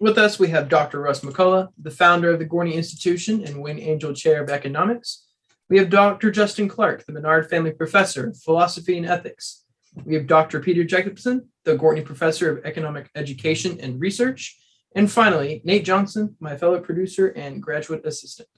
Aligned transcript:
With 0.00 0.16
us, 0.16 0.38
we 0.38 0.48
have 0.48 0.68
Dr. 0.68 1.00
Russ 1.00 1.22
McCullough, 1.22 1.72
the 1.76 1.90
founder 1.90 2.30
of 2.30 2.38
the 2.38 2.46
Gwartney 2.46 2.74
Institution 2.74 3.44
and 3.44 3.60
Wayne 3.60 3.80
Angell 3.80 4.12
Chair 4.12 4.40
of 4.40 4.48
Economics. 4.48 5.26
We 5.68 5.78
have 5.78 5.90
Dr. 5.90 6.30
Justin 6.30 6.68
Clark, 6.68 7.04
the 7.04 7.12
Menard 7.12 7.50
Family 7.50 7.72
Professor 7.72 8.28
of 8.28 8.38
Philosophy 8.38 8.96
and 8.96 9.04
Ethics. 9.04 9.64
We 10.04 10.14
have 10.14 10.28
Dr. 10.28 10.60
Peter 10.60 10.84
Jacobson, 10.84 11.48
the 11.64 11.76
Gwartney 11.76 12.04
Professor 12.04 12.50
of 12.50 12.64
Economic 12.64 13.10
Education 13.16 13.80
and 13.80 14.00
Research. 14.00 14.56
And 14.94 15.10
finally, 15.10 15.62
Nate 15.64 15.84
Johnson, 15.84 16.36
my 16.38 16.56
fellow 16.56 16.78
producer 16.78 17.28
and 17.28 17.60
graduate 17.60 18.06
assistant. 18.06 18.48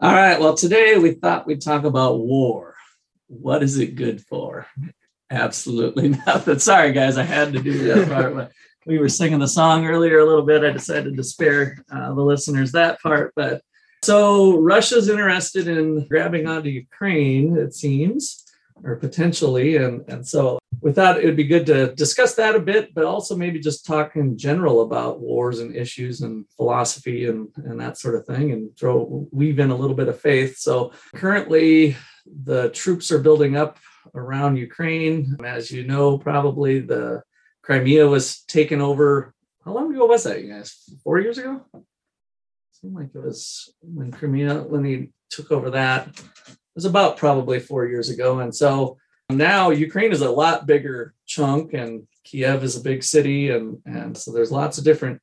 All 0.00 0.14
right. 0.14 0.40
Well, 0.40 0.54
today 0.54 0.96
we 0.96 1.12
thought 1.12 1.46
we'd 1.46 1.60
talk 1.60 1.84
about 1.84 2.20
war. 2.20 2.74
What 3.26 3.62
is 3.62 3.76
it 3.76 3.96
good 3.96 4.22
for? 4.22 4.66
Absolutely 5.32 6.08
nothing. 6.26 6.60
Sorry, 6.60 6.92
guys, 6.92 7.16
I 7.16 7.24
had 7.24 7.52
to 7.54 7.60
do 7.60 7.84
that 7.84 8.08
part 8.08 8.52
we 8.86 8.98
were 8.98 9.08
singing 9.08 9.38
the 9.38 9.48
song 9.48 9.86
earlier 9.86 10.18
a 10.18 10.24
little 10.24 10.44
bit. 10.44 10.64
I 10.64 10.70
decided 10.70 11.16
to 11.16 11.24
spare 11.24 11.84
uh, 11.90 12.14
the 12.14 12.22
listeners 12.22 12.72
that 12.72 13.00
part. 13.00 13.32
But 13.36 13.62
so 14.02 14.58
Russia's 14.58 15.08
interested 15.08 15.68
in 15.68 16.06
grabbing 16.08 16.46
onto 16.46 16.68
Ukraine, 16.68 17.56
it 17.56 17.74
seems, 17.74 18.44
or 18.82 18.96
potentially. 18.96 19.76
And, 19.76 20.04
and 20.08 20.26
so 20.26 20.58
we 20.80 20.92
thought 20.92 21.20
it 21.20 21.26
would 21.26 21.36
be 21.36 21.44
good 21.44 21.66
to 21.66 21.94
discuss 21.94 22.34
that 22.34 22.56
a 22.56 22.60
bit, 22.60 22.92
but 22.92 23.04
also 23.04 23.36
maybe 23.36 23.60
just 23.60 23.86
talk 23.86 24.16
in 24.16 24.36
general 24.36 24.82
about 24.82 25.20
wars 25.20 25.60
and 25.60 25.76
issues 25.76 26.22
and 26.22 26.44
philosophy 26.56 27.26
and, 27.26 27.48
and 27.56 27.80
that 27.80 27.98
sort 27.98 28.16
of 28.16 28.26
thing 28.26 28.50
and 28.50 28.76
throw 28.76 29.28
weave 29.30 29.60
in 29.60 29.70
a 29.70 29.76
little 29.76 29.96
bit 29.96 30.08
of 30.08 30.20
faith. 30.20 30.58
So 30.58 30.92
currently 31.14 31.96
the 32.26 32.70
troops 32.70 33.12
are 33.12 33.20
building 33.20 33.56
up 33.56 33.78
around 34.14 34.56
Ukraine. 34.56 35.36
As 35.44 35.70
you 35.70 35.84
know, 35.84 36.18
probably 36.18 36.80
the 36.80 37.22
Crimea 37.62 38.06
was 38.08 38.42
taken 38.42 38.80
over. 38.80 39.34
How 39.64 39.72
long 39.72 39.94
ago 39.94 40.06
was 40.06 40.24
that, 40.24 40.42
you 40.42 40.52
guys? 40.52 40.74
Four 41.04 41.20
years 41.20 41.38
ago? 41.38 41.62
Seemed 42.72 42.96
like 42.96 43.14
it 43.14 43.22
was 43.22 43.72
when 43.80 44.10
Crimea, 44.10 44.62
when 44.62 44.84
he 44.84 45.10
took 45.30 45.52
over 45.52 45.70
that. 45.70 46.08
It 46.08 46.74
was 46.74 46.84
about 46.84 47.16
probably 47.16 47.60
four 47.60 47.86
years 47.86 48.10
ago. 48.10 48.40
And 48.40 48.54
so 48.54 48.98
now 49.30 49.70
Ukraine 49.70 50.12
is 50.12 50.22
a 50.22 50.30
lot 50.30 50.66
bigger 50.66 51.14
chunk, 51.26 51.74
and 51.74 52.06
Kiev 52.24 52.64
is 52.64 52.76
a 52.76 52.82
big 52.82 53.04
city. 53.04 53.50
And, 53.50 53.78
and 53.86 54.16
so 54.16 54.32
there's 54.32 54.50
lots 54.50 54.78
of 54.78 54.84
different 54.84 55.20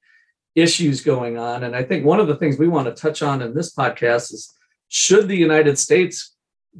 issues 0.55 1.01
going 1.01 1.37
on. 1.37 1.63
And 1.63 1.75
I 1.75 1.83
think 1.83 2.05
one 2.05 2.19
of 2.19 2.27
the 2.27 2.35
things 2.35 2.57
we 2.57 2.67
want 2.67 2.87
to 2.87 3.01
touch 3.01 3.21
on 3.21 3.41
in 3.41 3.53
this 3.53 3.73
podcast 3.73 4.33
is 4.33 4.53
should 4.87 5.27
the 5.27 5.37
United 5.37 5.77
States 5.77 6.35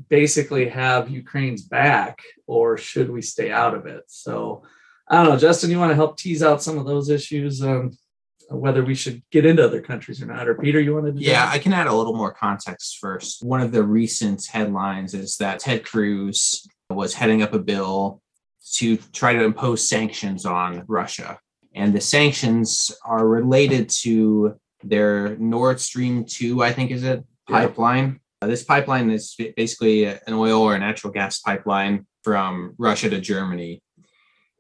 basically 0.08 0.70
have 0.70 1.10
Ukraine's 1.10 1.64
back, 1.64 2.20
or 2.48 2.78
should 2.78 3.10
we 3.10 3.22
stay 3.22 3.52
out 3.52 3.76
of 3.76 3.86
it? 3.86 4.04
So 4.08 4.64
I 5.10 5.16
don't 5.16 5.34
know, 5.34 5.40
Justin, 5.40 5.72
you 5.72 5.80
want 5.80 5.92
to 5.92 5.96
help 5.96 6.18
tease 6.18 6.44
out 6.44 6.62
some 6.62 6.78
of 6.78 6.86
those 6.86 7.10
issues, 7.10 7.64
um, 7.64 7.98
whether 8.50 8.84
we 8.84 8.96
should 8.96 9.24
get 9.32 9.46
into 9.46 9.64
other 9.64 9.82
countries 9.82 10.22
or 10.22 10.28
not? 10.28 10.48
Or 10.48 10.56
Peter, 10.56 10.80
you 10.80 10.94
want 10.94 11.16
to? 11.16 11.22
yeah, 11.22 11.46
that? 11.46 11.54
I 11.54 11.60
can 11.60 11.74
add 11.74 11.88
a 11.88 11.94
little 11.94 12.16
more 12.16 12.34
context 12.34 13.00
first. 13.00 13.44
One 13.44 13.62
of 13.62 13.72
the 13.72 13.84
recent 13.84 14.46
headlines 14.46 15.14
is 15.14 15.38
that 15.38 15.60
Ted 15.60 15.84
Cruz 15.84 16.68
was 16.90 17.14
heading 17.14 17.42
up 17.42 17.54
a 17.54 17.60
bill 17.60 18.22
to 18.74 18.98
try 19.14 19.34
to 19.34 19.44
impose 19.44 19.88
sanctions 19.88 20.46
on 20.46 20.84
Russia. 20.88 21.40
And 21.74 21.94
the 21.94 22.02
sanctions 22.02 22.92
are 23.04 23.28
related 23.28 23.90
to 24.02 24.60
their 24.84 25.36
Nord 25.38 25.80
Stream 25.80 26.26
2, 26.26 26.64
I 26.64 26.72
think 26.72 26.92
is 26.92 27.04
it, 27.04 27.24
pipeline. 27.48 28.20
Uh, 28.42 28.48
this 28.48 28.64
pipeline 28.64 29.10
is 29.10 29.36
basically 29.58 30.06
an 30.06 30.20
oil 30.32 30.62
or 30.62 30.78
natural 30.80 31.12
gas 31.12 31.40
pipeline 31.40 32.06
from 32.24 32.74
Russia 32.78 33.10
to 33.10 33.20
Germany 33.20 33.82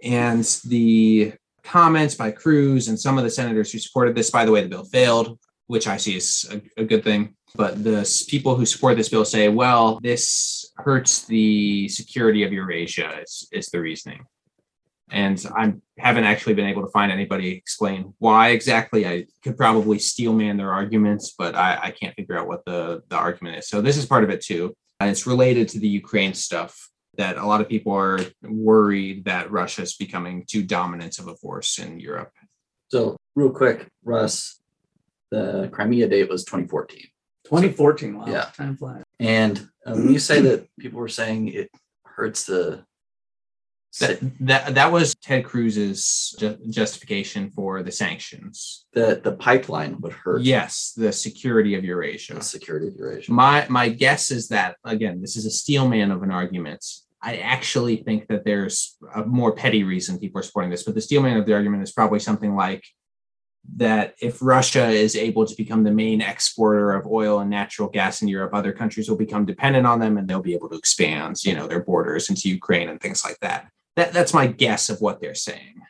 and 0.03 0.43
the 0.65 1.33
comments 1.63 2.15
by 2.15 2.31
Cruz 2.31 2.87
and 2.87 2.99
some 2.99 3.17
of 3.17 3.23
the 3.23 3.29
senators 3.29 3.71
who 3.71 3.79
supported 3.79 4.15
this, 4.15 4.31
by 4.31 4.45
the 4.45 4.51
way, 4.51 4.61
the 4.61 4.69
bill 4.69 4.85
failed, 4.85 5.39
which 5.67 5.87
I 5.87 5.97
see 5.97 6.17
is 6.17 6.49
a, 6.51 6.81
a 6.81 6.85
good 6.85 7.03
thing. 7.03 7.35
But 7.55 7.83
the 7.83 8.25
people 8.27 8.55
who 8.55 8.65
support 8.65 8.97
this 8.97 9.09
bill 9.09 9.25
say, 9.25 9.49
well, 9.49 9.99
this 10.01 10.71
hurts 10.77 11.25
the 11.25 11.87
security 11.89 12.43
of 12.43 12.53
Eurasia, 12.53 13.21
is, 13.21 13.47
is 13.51 13.67
the 13.67 13.79
reasoning. 13.79 14.25
And 15.11 15.43
I 15.55 15.73
haven't 15.97 16.25
actually 16.25 16.53
been 16.53 16.67
able 16.67 16.83
to 16.83 16.91
find 16.91 17.11
anybody 17.11 17.49
explain 17.51 18.13
why 18.19 18.49
exactly. 18.49 19.07
I 19.07 19.25
could 19.43 19.57
probably 19.57 19.99
steel 19.99 20.33
man 20.33 20.57
their 20.57 20.71
arguments, 20.71 21.33
but 21.37 21.55
I, 21.55 21.79
I 21.83 21.91
can't 21.91 22.15
figure 22.15 22.37
out 22.37 22.47
what 22.47 22.65
the, 22.65 23.01
the 23.09 23.15
argument 23.15 23.57
is. 23.57 23.67
So 23.67 23.81
this 23.81 23.97
is 23.97 24.05
part 24.05 24.23
of 24.23 24.29
it 24.29 24.41
too. 24.41 24.73
And 24.99 25.09
it's 25.09 25.25
related 25.25 25.69
to 25.69 25.79
the 25.79 25.87
Ukraine 25.87 26.33
stuff 26.33 26.89
that 27.17 27.37
a 27.37 27.45
lot 27.45 27.61
of 27.61 27.67
people 27.67 27.93
are 27.93 28.19
worried 28.41 29.25
that 29.25 29.51
Russia 29.51 29.81
is 29.81 29.95
becoming 29.95 30.45
too 30.45 30.63
dominant 30.63 31.19
of 31.19 31.27
a 31.27 31.35
force 31.35 31.79
in 31.79 31.99
Europe. 31.99 32.31
So, 32.89 33.17
real 33.35 33.51
quick, 33.51 33.87
Russ, 34.03 34.61
the 35.29 35.69
Crimea 35.71 36.07
date 36.07 36.29
was 36.29 36.43
2014. 36.45 37.01
2014. 37.45 38.17
Wow. 38.17 38.25
Yeah. 38.27 38.45
Time 38.55 38.77
flies. 38.77 39.03
And 39.19 39.69
um, 39.85 40.05
when 40.05 40.13
you 40.13 40.19
say 40.19 40.41
that 40.41 40.67
people 40.79 40.99
were 40.99 41.07
saying 41.07 41.49
it 41.49 41.69
hurts 42.05 42.45
the 42.45 42.85
that, 43.99 44.19
that 44.41 44.75
that 44.75 44.91
was 44.91 45.15
Ted 45.15 45.43
Cruz's 45.43 46.35
ju- 46.37 46.57
justification 46.69 47.49
for 47.49 47.81
the 47.81 47.91
sanctions. 47.91 48.85
That 48.93 49.23
the 49.23 49.31
pipeline 49.31 49.99
would 50.01 50.13
hurt. 50.13 50.41
Yes, 50.41 50.93
the 50.95 51.11
security 51.11 51.75
of 51.75 51.83
Eurasia. 51.83 52.35
The 52.35 52.41
security 52.41 52.87
of 52.87 52.95
Eurasia. 52.95 53.31
My 53.31 53.65
my 53.69 53.89
guess 53.89 54.31
is 54.31 54.47
that 54.49 54.77
again, 54.83 55.21
this 55.21 55.35
is 55.35 55.45
a 55.45 55.51
steel 55.51 55.87
man 55.87 56.11
of 56.11 56.21
an 56.21 56.31
argument. 56.31 56.85
I 57.21 57.37
actually 57.37 57.97
think 57.97 58.27
that 58.27 58.45
there's 58.45 58.95
a 59.13 59.25
more 59.25 59.53
petty 59.53 59.83
reason 59.83 60.19
people 60.19 60.39
are 60.39 60.43
supporting 60.43 60.71
this, 60.71 60.83
but 60.83 60.95
the 60.95 61.01
steel 61.01 61.21
man 61.21 61.37
of 61.37 61.45
the 61.45 61.53
argument 61.53 61.83
is 61.83 61.91
probably 61.91 62.19
something 62.19 62.55
like 62.55 62.85
that 63.75 64.15
if 64.21 64.41
Russia 64.41 64.87
is 64.87 65.15
able 65.15 65.45
to 65.45 65.55
become 65.55 65.83
the 65.83 65.91
main 65.91 66.21
exporter 66.21 66.93
of 66.93 67.05
oil 67.05 67.39
and 67.39 67.49
natural 67.49 67.89
gas 67.89 68.21
in 68.21 68.27
Europe, 68.27 68.53
other 68.53 68.71
countries 68.71 69.09
will 69.09 69.17
become 69.17 69.45
dependent 69.45 69.85
on 69.85 69.99
them 69.99 70.17
and 70.17 70.27
they'll 70.27 70.41
be 70.41 70.53
able 70.53 70.69
to 70.69 70.77
expand, 70.77 71.43
you 71.43 71.53
know, 71.53 71.67
their 71.67 71.83
borders 71.83 72.29
into 72.29 72.49
Ukraine 72.49 72.89
and 72.89 73.01
things 73.01 73.23
like 73.25 73.37
that. 73.41 73.69
That 73.99 74.13
that's 74.13 74.33
my 74.33 74.47
guess 74.47 74.87
of 74.87 75.01
what 75.01 75.19
they're 75.19 75.35
saying. 75.35 75.81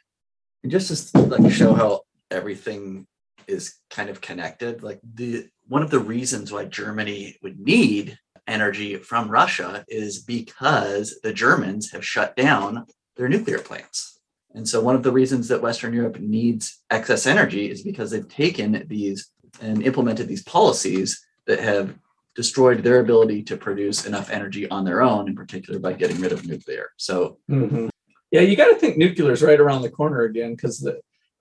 And 0.63 0.71
just 0.71 1.13
to 1.13 1.21
like 1.21 1.51
show 1.51 1.75
how 1.75 2.01
everything 2.31 3.05
is 3.47 3.75
kind 3.91 4.09
of 4.09 4.19
connected, 4.19 4.81
like 4.81 4.99
the 5.03 5.47
one 5.67 5.83
of 5.83 5.91
the 5.91 5.99
reasons 5.99 6.51
why 6.51 6.65
Germany 6.65 7.37
would 7.43 7.59
need 7.59 8.17
energy 8.47 8.95
from 8.95 9.29
Russia 9.29 9.85
is 9.87 10.23
because 10.23 11.19
the 11.21 11.31
Germans 11.31 11.91
have 11.91 12.03
shut 12.03 12.35
down 12.35 12.87
their 13.15 13.29
nuclear 13.29 13.59
plants. 13.59 14.19
And 14.55 14.67
so, 14.67 14.81
one 14.81 14.95
of 14.95 15.03
the 15.03 15.11
reasons 15.11 15.47
that 15.49 15.61
Western 15.61 15.93
Europe 15.93 16.19
needs 16.19 16.79
excess 16.89 17.27
energy 17.27 17.69
is 17.69 17.83
because 17.83 18.09
they've 18.09 18.27
taken 18.27 18.87
these 18.87 19.29
and 19.61 19.83
implemented 19.83 20.27
these 20.27 20.43
policies 20.43 21.23
that 21.45 21.59
have 21.59 21.93
destroyed 22.33 22.81
their 22.81 23.01
ability 23.01 23.43
to 23.43 23.55
produce 23.55 24.07
enough 24.07 24.31
energy 24.31 24.67
on 24.71 24.83
their 24.83 25.03
own, 25.03 25.27
in 25.27 25.35
particular 25.35 25.77
by 25.77 25.93
getting 25.93 26.19
rid 26.19 26.31
of 26.31 26.47
nuclear. 26.47 26.89
So, 26.97 27.37
mm-hmm. 27.47 27.89
Yeah, 28.31 28.41
you 28.41 28.55
got 28.55 28.69
to 28.69 28.75
think 28.75 28.97
nuclear 28.97 29.31
is 29.31 29.41
right 29.41 29.59
around 29.59 29.81
the 29.81 29.89
corner 29.89 30.21
again 30.21 30.55
because 30.55 30.87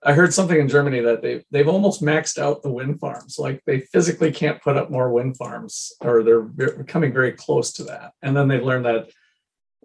I 0.03 0.13
heard 0.13 0.33
something 0.33 0.59
in 0.59 0.69
Germany 0.69 1.01
that 1.01 1.21
they 1.21 1.43
they've 1.51 1.67
almost 1.67 2.01
maxed 2.01 2.37
out 2.37 2.63
the 2.63 2.71
wind 2.71 2.99
farms. 2.99 3.37
Like 3.37 3.61
they 3.65 3.81
physically 3.81 4.31
can't 4.31 4.61
put 4.61 4.77
up 4.77 4.89
more 4.89 5.11
wind 5.11 5.37
farms, 5.37 5.93
or 6.01 6.23
they're 6.23 6.83
coming 6.85 7.11
very 7.13 7.33
close 7.33 7.73
to 7.73 7.83
that. 7.85 8.13
And 8.21 8.35
then 8.35 8.47
they've 8.47 8.63
learned 8.63 8.85
that 8.85 9.09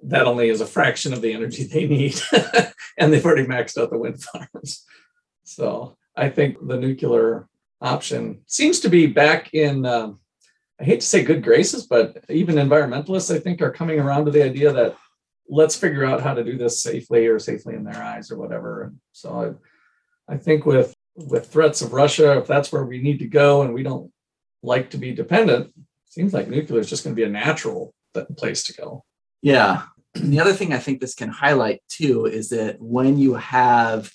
that 0.05 0.27
only 0.27 0.51
is 0.51 0.61
a 0.61 0.67
fraction 0.67 1.13
of 1.13 1.23
the 1.23 1.33
energy 1.33 1.65
they 1.65 1.87
need, 1.87 2.21
and 2.99 3.13
they've 3.13 3.25
already 3.25 3.47
maxed 3.47 3.81
out 3.81 3.91
the 3.91 3.99
wind 3.99 4.23
farms. 4.23 4.85
So 5.43 5.97
I 6.17 6.29
think 6.29 6.57
the 6.67 6.79
nuclear 6.79 7.49
option 7.81 8.43
seems 8.47 8.81
to 8.81 8.89
be 8.89 9.07
back 9.07 9.53
in. 9.53 9.85
Um, 9.85 10.21
I 10.81 10.85
hate 10.85 11.01
to 11.01 11.07
say 11.07 11.23
good 11.23 11.43
graces, 11.43 11.87
but 11.87 12.25
even 12.29 12.57
environmentalists, 12.57 13.35
I 13.35 13.39
think, 13.39 13.63
are 13.63 13.71
coming 13.71 14.01
around 14.01 14.25
to 14.25 14.33
the 14.33 14.43
idea 14.43 14.73
that 14.73 14.97
let's 15.49 15.77
figure 15.77 16.05
out 16.05 16.23
how 16.23 16.35
to 16.35 16.45
do 16.45 16.57
this 16.57 16.83
safely 16.83 17.27
or 17.27 17.39
safely 17.39 17.75
in 17.75 17.85
their 17.85 18.03
eyes 18.03 18.31
or 18.31 18.39
whatever. 18.39 18.85
And 18.85 18.99
so 19.13 19.59
I 20.29 20.35
I 20.35 20.37
think 20.37 20.65
with 20.67 20.95
with 21.17 21.47
threats 21.47 21.83
of 21.83 21.93
Russia, 21.93 22.39
if 22.39 22.47
that's 22.47 22.73
where 22.73 22.85
we 22.85 23.01
need 23.01 23.19
to 23.21 23.27
go 23.27 23.63
and 23.63 23.73
we 23.73 23.83
don't 23.83 24.11
like 24.63 24.91
to 24.91 24.99
be 24.99 25.13
dependent, 25.13 25.73
seems 26.07 26.33
like 26.33 26.49
nuclear 26.49 26.81
is 26.81 26.91
just 26.91 27.05
going 27.05 27.15
to 27.15 27.21
be 27.21 27.27
a 27.27 27.29
natural 27.29 27.95
place 28.37 28.65
to 28.65 28.73
go. 28.73 29.05
Yeah. 29.43 29.83
And 30.15 30.33
the 30.33 30.41
other 30.41 30.53
thing 30.53 30.73
I 30.73 30.79
think 30.79 31.01
this 31.01 31.15
can 31.15 31.29
highlight 31.29 31.83
too 31.89 32.27
is 32.27 32.49
that 32.51 32.81
when 32.81 33.19
you 33.19 33.35
have 33.35 34.13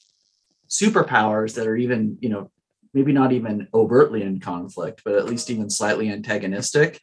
superpowers 0.69 1.55
that 1.55 1.67
are 1.67 1.75
even, 1.75 2.17
you 2.21 2.29
know, 2.29 2.51
maybe 2.93 3.11
not 3.11 3.31
even 3.31 3.67
overtly 3.73 4.23
in 4.23 4.39
conflict, 4.39 5.01
but 5.05 5.15
at 5.15 5.25
least 5.25 5.49
even 5.49 5.69
slightly 5.69 6.09
antagonistic, 6.09 7.01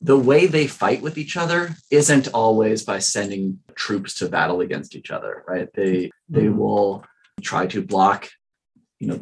the 0.00 0.18
way 0.18 0.46
they 0.46 0.66
fight 0.66 1.02
with 1.02 1.18
each 1.18 1.36
other 1.36 1.70
isn't 1.90 2.28
always 2.28 2.82
by 2.84 2.98
sending 2.98 3.58
troops 3.74 4.14
to 4.14 4.28
battle 4.28 4.60
against 4.62 4.96
each 4.96 5.10
other, 5.10 5.44
right? 5.46 5.68
They 5.74 6.10
they 6.28 6.44
Mhm. 6.46 6.56
will 6.56 7.04
try 7.42 7.66
to 7.66 7.82
block, 7.82 8.28
you 8.98 9.08
know, 9.08 9.20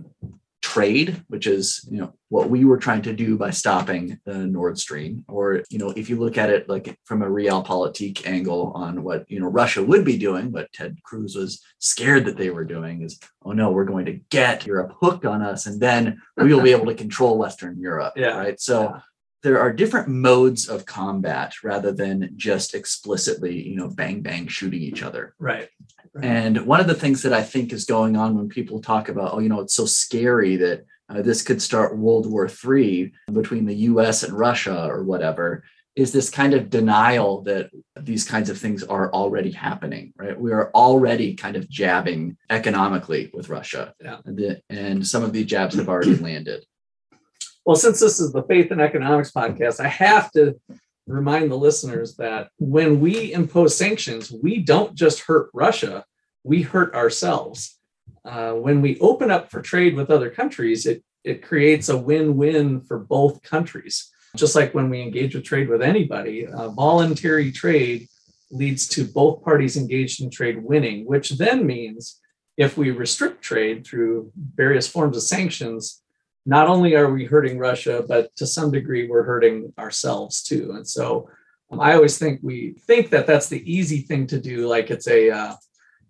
trade, 0.61 1.23
which 1.29 1.47
is 1.47 1.87
you 1.91 1.99
know 1.99 2.13
what 2.29 2.51
we 2.51 2.65
were 2.65 2.77
trying 2.77 3.01
to 3.03 3.13
do 3.15 3.37
by 3.39 3.51
stopping 3.51 4.19
the 4.25 4.39
Nord 4.47 4.79
Stream. 4.79 5.25
Or 5.29 5.63
you 5.71 5.79
know, 5.79 5.91
if 5.91 6.11
you 6.11 6.17
look 6.17 6.37
at 6.39 6.51
it 6.51 6.69
like 6.69 6.97
from 7.05 7.23
a 7.23 7.27
realpolitik 7.39 8.27
angle 8.27 8.73
on 8.75 9.03
what 9.03 9.29
you 9.31 9.41
know 9.41 9.49
Russia 9.49 9.83
would 9.83 10.05
be 10.05 10.19
doing, 10.19 10.53
what 10.53 10.73
Ted 10.73 10.97
Cruz 11.03 11.35
was 11.35 11.61
scared 11.79 12.25
that 12.27 12.37
they 12.37 12.51
were 12.51 12.65
doing 12.65 13.03
is, 13.03 13.19
oh 13.45 13.53
no, 13.53 13.71
we're 13.73 13.85
going 13.85 14.07
to 14.07 14.21
get 14.31 14.67
Europe 14.67 14.93
hooked 15.01 15.25
on 15.25 15.43
us, 15.43 15.67
and 15.67 15.81
then 15.81 16.21
we 16.37 16.53
will 16.55 16.63
be 16.63 16.73
able 16.77 16.87
to 16.87 16.95
control 16.95 17.39
Western 17.39 17.81
Europe. 17.81 18.13
Yeah. 18.17 18.37
Right. 18.39 18.61
So 18.61 18.83
Yeah. 18.83 19.01
There 19.43 19.61
are 19.61 19.73
different 19.73 20.09
modes 20.09 20.69
of 20.69 20.85
combat 20.85 21.55
rather 21.63 21.93
than 21.93 22.31
just 22.37 22.75
explicitly, 22.75 23.69
you 23.69 23.77
know, 23.77 23.89
bang 23.89 24.21
bang 24.21 24.49
shooting 24.49 24.83
each 24.83 25.03
other. 25.03 25.35
Right. 25.39 25.69
Right. 26.13 26.25
And 26.25 26.67
one 26.67 26.81
of 26.81 26.87
the 26.87 26.95
things 26.95 27.23
that 27.23 27.33
I 27.33 27.43
think 27.43 27.73
is 27.73 27.85
going 27.85 28.17
on 28.17 28.37
when 28.37 28.49
people 28.49 28.81
talk 28.81 29.09
about, 29.09 29.35
oh, 29.35 29.39
you 29.39 29.49
know, 29.49 29.61
it's 29.61 29.75
so 29.75 29.87
scary 29.87 30.57
that 30.57 30.85
uh, 31.09 31.23
this 31.23 31.43
could 31.43 31.63
start 31.63 31.97
World 31.97 32.31
War 32.31 32.49
III 32.49 33.13
between 33.33 33.67
the 33.67 33.75
US 33.75 34.23
and 34.23 34.33
Russia 34.33 34.87
or 34.89 35.05
whatever, 35.05 35.63
is 35.97 36.13
this 36.13 36.31
kind 36.31 36.55
of 36.55 36.71
denial 36.71 37.43
that 37.43 37.71
these 38.01 38.25
kinds 38.25 38.51
of 38.51 38.59
things 38.59 38.85
are 38.85 39.13
already 39.13 39.51
happening, 39.51 40.13
right? 40.17 40.39
We 40.39 40.53
are 40.53 40.71
already 40.73 41.35
kind 41.35 41.57
of 41.57 41.69
jabbing 41.69 42.37
economically 42.51 43.31
with 43.35 43.49
Russia. 43.49 43.95
Yeah. 44.01 44.19
And, 44.25 44.37
the- 44.37 44.63
and 44.71 45.07
some 45.07 45.25
of 45.25 45.33
these 45.33 45.47
jabs 45.47 45.75
have 45.77 45.89
already 45.89 46.17
landed. 46.17 46.65
Well, 47.69 47.77
since 47.77 48.01
this 48.01 48.19
is 48.19 48.33
the 48.33 48.45
Faith 48.45 48.71
and 48.71 48.81
Economics 48.81 49.31
podcast, 49.31 49.79
I 49.79 49.89
have 49.89 50.33
to 50.33 50.59
remind 51.07 51.51
the 51.51 51.59
listeners 51.59 52.17
that 52.17 52.49
when 52.57 52.99
we 52.99 53.35
impose 53.35 53.77
sanctions, 53.77 54.33
we 54.33 54.61
don't 54.61 54.95
just 54.95 55.21
hurt 55.21 55.51
Russia, 55.53 56.07
we 56.45 56.63
hurt 56.63 56.95
ourselves. 56.95 57.79
Uh, 58.25 58.53
when 58.53 58.81
we 58.81 58.99
open 59.01 59.31
up 59.31 59.51
for 59.51 59.61
trade 59.61 59.97
with 59.97 60.11
other 60.11 60.31
countries, 60.31 60.87
it, 60.87 61.05
it 61.25 61.43
creates 61.43 61.91
a 61.91 61.99
win 61.99 62.39
win 62.39 62.81
for 62.81 62.99
both 63.01 63.43
countries. 63.43 64.11
Just 64.35 64.57
like 64.57 64.73
when 64.73 64.89
we 64.89 65.03
engage 65.03 65.35
with 65.35 65.45
trade 65.45 65.69
with 65.69 65.83
anybody, 65.83 66.47
uh, 66.47 66.71
voluntary 66.71 67.53
trade 67.53 68.09
leads 68.51 68.89
to 68.89 69.05
both 69.05 69.45
parties 69.45 69.77
engaged 69.77 70.23
in 70.23 70.31
trade 70.31 70.65
winning, 70.65 71.05
which 71.05 71.33
then 71.33 71.67
means 71.67 72.19
if 72.57 72.79
we 72.79 72.93
restrict 72.93 73.43
trade 73.43 73.87
through 73.87 74.33
various 74.55 74.89
forms 74.89 75.19
of 75.19 75.23
sanctions, 75.23 76.03
not 76.49 76.67
only 76.67 76.97
are 76.97 77.13
we 77.13 77.27
hurting 77.27 77.59
Russia, 77.59 78.03
but 78.09 78.35
to 78.37 78.47
some 78.47 78.71
degree 78.71 79.07
we're 79.07 79.23
hurting 79.23 79.71
ourselves 79.79 80.43
too. 80.43 80.73
And 80.75 80.89
so 80.89 81.29
um, 81.71 81.79
I 81.79 81.93
always 81.93 82.17
think 82.17 82.41
we 82.43 82.75
think 82.87 83.11
that 83.11 83.27
that's 83.27 83.51
the 83.51 83.63
easy 83.71 84.01
thing 84.01 84.27
to 84.29 84.41
do, 84.41 84.67
like 84.67 84.91
it's 84.91 85.09
a 85.09 85.29
uh, 85.29 85.55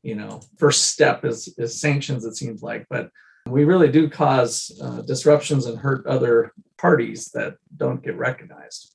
you 0.04 0.14
know 0.14 0.40
first 0.56 0.84
step 0.92 1.24
is, 1.24 1.52
is 1.58 1.80
sanctions. 1.80 2.24
It 2.24 2.36
seems 2.36 2.62
like, 2.62 2.86
but 2.88 3.10
we 3.48 3.64
really 3.64 3.90
do 3.90 4.08
cause 4.08 4.80
uh, 4.80 5.02
disruptions 5.02 5.66
and 5.66 5.76
hurt 5.76 6.06
other 6.06 6.52
parties 6.76 7.32
that 7.34 7.56
don't 7.76 8.00
get 8.00 8.16
recognized. 8.16 8.94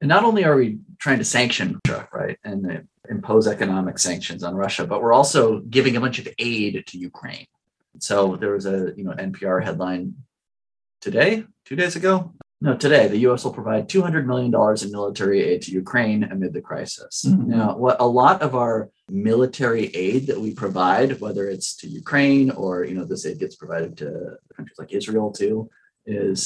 And 0.00 0.08
not 0.08 0.24
only 0.24 0.44
are 0.44 0.56
we 0.56 0.78
trying 0.98 1.18
to 1.18 1.24
sanction 1.24 1.78
Russia, 1.86 2.08
right, 2.14 2.38
and 2.44 2.70
uh, 2.70 2.80
impose 3.10 3.46
economic 3.46 3.98
sanctions 3.98 4.42
on 4.42 4.54
Russia, 4.54 4.86
but 4.86 5.02
we're 5.02 5.12
also 5.12 5.60
giving 5.60 5.96
a 5.96 6.00
bunch 6.00 6.18
of 6.18 6.28
aid 6.38 6.82
to 6.86 6.96
Ukraine. 6.96 7.46
So 7.98 8.36
there 8.36 8.52
was 8.52 8.64
a 8.64 8.94
you 8.96 9.04
know 9.04 9.12
NPR 9.12 9.62
headline 9.62 10.14
today, 11.06 11.44
two 11.64 11.76
days 11.76 11.94
ago. 11.94 12.14
No, 12.60 12.76
today 12.76 13.06
the 13.06 13.22
U.S. 13.28 13.44
will 13.44 13.52
provide 13.60 13.88
200 13.88 14.26
million 14.26 14.50
dollars 14.50 14.82
in 14.82 14.90
military 14.90 15.40
aid 15.48 15.62
to 15.62 15.70
Ukraine 15.70 16.24
amid 16.24 16.52
the 16.52 16.66
crisis. 16.70 17.14
Mhm. 17.24 17.46
Now, 17.56 17.76
what 17.82 17.96
a 18.00 18.08
lot 18.22 18.42
of 18.46 18.50
our 18.62 18.90
military 19.30 19.86
aid 20.06 20.26
that 20.28 20.40
we 20.44 20.50
provide, 20.64 21.20
whether 21.20 21.44
it's 21.54 21.70
to 21.80 21.86
Ukraine 22.02 22.48
or 22.62 22.72
you 22.88 22.94
know 22.96 23.04
this 23.04 23.24
aid 23.28 23.38
gets 23.42 23.56
provided 23.62 23.92
to 24.00 24.08
countries 24.56 24.78
like 24.82 24.92
Israel 25.00 25.28
too, 25.40 25.54
is 26.24 26.38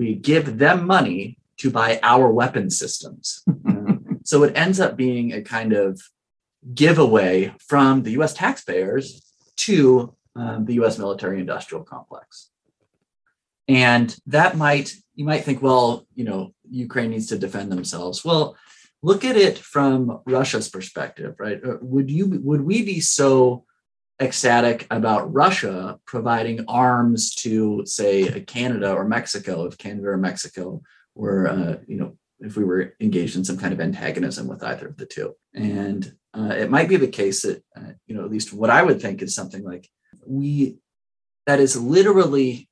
we 0.00 0.08
give 0.32 0.46
them 0.64 0.78
money 0.96 1.20
to 1.62 1.66
buy 1.80 1.90
our 2.12 2.26
weapon 2.40 2.66
systems. 2.82 3.24
So 4.30 4.36
it 4.46 4.56
ends 4.64 4.78
up 4.84 4.92
being 5.06 5.26
a 5.32 5.40
kind 5.56 5.72
of 5.84 5.90
giveaway 6.82 7.54
from 7.70 7.92
the 8.02 8.12
US 8.18 8.32
taxpayers 8.42 9.04
to 9.66 9.76
um, 10.40 10.58
the 10.68 10.74
US 10.80 10.98
military 10.98 11.38
industrial 11.44 11.84
complex. 11.94 12.50
And 13.68 14.16
that 14.26 14.56
might, 14.56 14.92
you 15.14 15.24
might 15.24 15.44
think, 15.44 15.60
well, 15.62 16.06
you 16.14 16.24
know, 16.24 16.52
Ukraine 16.70 17.10
needs 17.10 17.26
to 17.28 17.38
defend 17.38 17.72
themselves. 17.72 18.24
Well, 18.24 18.56
look 19.02 19.24
at 19.24 19.36
it 19.36 19.58
from 19.58 20.20
Russia's 20.26 20.68
perspective, 20.68 21.34
right? 21.38 21.60
Uh, 21.64 21.76
Would 21.80 22.10
you, 22.10 22.40
would 22.44 22.60
we 22.60 22.82
be 22.82 23.00
so 23.00 23.64
ecstatic 24.20 24.86
about 24.90 25.32
Russia 25.32 25.98
providing 26.06 26.64
arms 26.68 27.34
to, 27.36 27.84
say, 27.84 28.40
Canada 28.42 28.92
or 28.92 29.04
Mexico, 29.04 29.66
if 29.66 29.76
Canada 29.76 30.08
or 30.08 30.16
Mexico 30.16 30.80
were, 31.14 31.48
uh, 31.48 31.76
you 31.86 31.96
know, 31.96 32.16
if 32.40 32.56
we 32.56 32.64
were 32.64 32.94
engaged 33.00 33.36
in 33.36 33.44
some 33.44 33.56
kind 33.56 33.72
of 33.72 33.80
antagonism 33.80 34.46
with 34.46 34.62
either 34.62 34.88
of 34.88 34.96
the 34.96 35.06
two. 35.06 35.34
And 35.54 36.14
uh, 36.34 36.54
it 36.56 36.70
might 36.70 36.88
be 36.88 36.96
the 36.96 37.08
case 37.08 37.42
that, 37.42 37.64
uh, 37.76 37.92
you 38.06 38.14
know, 38.14 38.24
at 38.24 38.30
least 38.30 38.52
what 38.52 38.70
I 38.70 38.82
would 38.82 39.00
think 39.00 39.22
is 39.22 39.34
something 39.34 39.64
like 39.64 39.88
we, 40.26 40.76
that 41.46 41.60
is 41.60 41.80
literally 41.80 42.68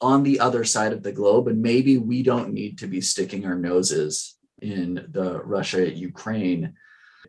on 0.00 0.22
the 0.22 0.40
other 0.40 0.64
side 0.64 0.92
of 0.92 1.02
the 1.02 1.12
globe. 1.12 1.48
And 1.48 1.62
maybe 1.62 1.98
we 1.98 2.22
don't 2.22 2.52
need 2.52 2.78
to 2.78 2.86
be 2.86 3.00
sticking 3.00 3.46
our 3.46 3.54
noses 3.54 4.36
in 4.60 5.06
the 5.10 5.40
Russia 5.42 5.90
Ukraine 5.90 6.74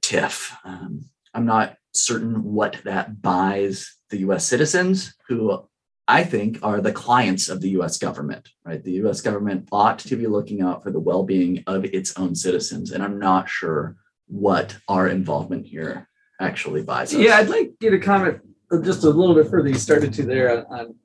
tiff. 0.01 0.55
Um, 0.63 1.05
I'm 1.33 1.45
not 1.45 1.77
certain 1.93 2.43
what 2.43 2.77
that 2.85 3.21
buys 3.21 3.95
the 4.09 4.19
US 4.19 4.45
citizens 4.45 5.15
who 5.27 5.67
I 6.07 6.23
think 6.23 6.59
are 6.63 6.79
the 6.79 6.93
clients 6.93 7.49
of 7.49 7.59
the 7.59 7.69
US 7.81 7.97
government, 7.97 8.49
right? 8.63 8.81
The 8.81 8.93
US 9.03 9.21
government 9.21 9.67
ought 9.71 9.99
to 9.99 10.15
be 10.15 10.27
looking 10.27 10.61
out 10.61 10.83
for 10.83 10.91
the 10.91 10.99
well 10.99 11.23
being 11.23 11.63
of 11.67 11.83
its 11.85 12.17
own 12.17 12.35
citizens. 12.35 12.91
And 12.91 13.03
I'm 13.03 13.19
not 13.19 13.49
sure 13.49 13.97
what 14.27 14.77
our 14.87 15.07
involvement 15.07 15.65
here 15.65 16.07
actually 16.39 16.83
buys 16.83 17.13
us. 17.13 17.19
Yeah, 17.19 17.37
I'd 17.37 17.49
like 17.49 17.73
you 17.81 17.89
to 17.89 17.99
comment 17.99 18.39
just 18.83 19.03
a 19.03 19.09
little 19.09 19.35
bit 19.35 19.49
further. 19.49 19.69
You 19.69 19.75
started 19.75 20.13
to 20.13 20.23
there 20.23 20.65
on, 20.69 20.79
on 20.79 20.95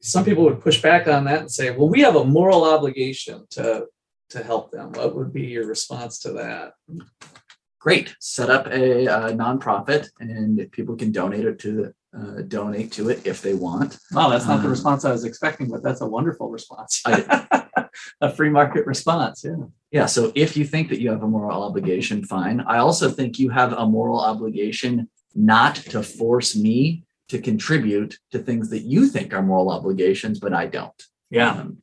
some 0.00 0.24
people 0.24 0.44
would 0.44 0.60
push 0.60 0.80
back 0.82 1.06
on 1.08 1.24
that 1.24 1.40
and 1.40 1.50
say, 1.50 1.70
well, 1.70 1.88
we 1.88 2.00
have 2.00 2.16
a 2.16 2.24
moral 2.24 2.64
obligation 2.64 3.46
to 3.50 3.86
to 4.30 4.42
help 4.44 4.70
them. 4.70 4.92
What 4.92 5.16
would 5.16 5.32
be 5.32 5.42
your 5.46 5.66
response 5.66 6.20
to 6.20 6.32
that? 6.34 6.72
Great. 7.80 8.14
Set 8.20 8.48
up 8.50 8.66
a, 8.68 9.08
uh 9.08 9.30
nonprofit 9.32 10.08
and 10.20 10.70
people 10.72 10.96
can 10.96 11.10
donate 11.12 11.44
it 11.44 11.58
to 11.60 11.72
the 11.72 11.94
uh, 12.18 12.42
donate 12.42 12.90
to 12.92 13.08
it 13.08 13.24
if 13.26 13.40
they 13.40 13.54
want. 13.54 13.96
Wow, 14.12 14.28
that's 14.30 14.46
not 14.46 14.58
the 14.58 14.64
Um, 14.64 14.70
response 14.70 15.04
I 15.04 15.12
was 15.12 15.24
expecting, 15.24 15.68
but 15.68 15.82
that's 15.82 16.00
a 16.00 16.06
wonderful 16.08 16.50
response. 16.50 17.00
I- 17.06 17.68
a 18.20 18.32
free 18.32 18.50
market 18.50 18.86
response. 18.86 19.44
Yeah. 19.44 19.64
Yeah. 19.92 20.06
So 20.06 20.32
if 20.34 20.56
you 20.56 20.64
think 20.64 20.88
that 20.90 21.00
you 21.00 21.10
have 21.10 21.22
a 21.22 21.28
moral 21.28 21.62
obligation, 21.62 22.24
fine. 22.24 22.60
I 22.60 22.78
also 22.78 23.10
think 23.10 23.38
you 23.38 23.50
have 23.50 23.72
a 23.72 23.86
moral 23.86 24.20
obligation 24.20 25.08
not 25.34 25.76
to 25.92 26.02
force 26.02 26.56
me 26.56 27.04
to 27.30 27.40
contribute 27.40 28.18
to 28.32 28.38
things 28.38 28.70
that 28.70 28.80
you 28.80 29.06
think 29.06 29.32
are 29.32 29.42
moral 29.42 29.70
obligations, 29.70 30.38
but 30.40 30.52
I 30.52 30.66
don't. 30.66 31.02
Yeah. 31.30 31.52
Um, 31.52 31.78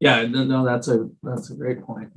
Yeah. 0.00 0.26
No, 0.26 0.44
no, 0.44 0.64
that's 0.64 0.88
a 0.88 1.08
that's 1.22 1.50
a 1.50 1.54
great 1.54 1.82
point. 1.82 2.10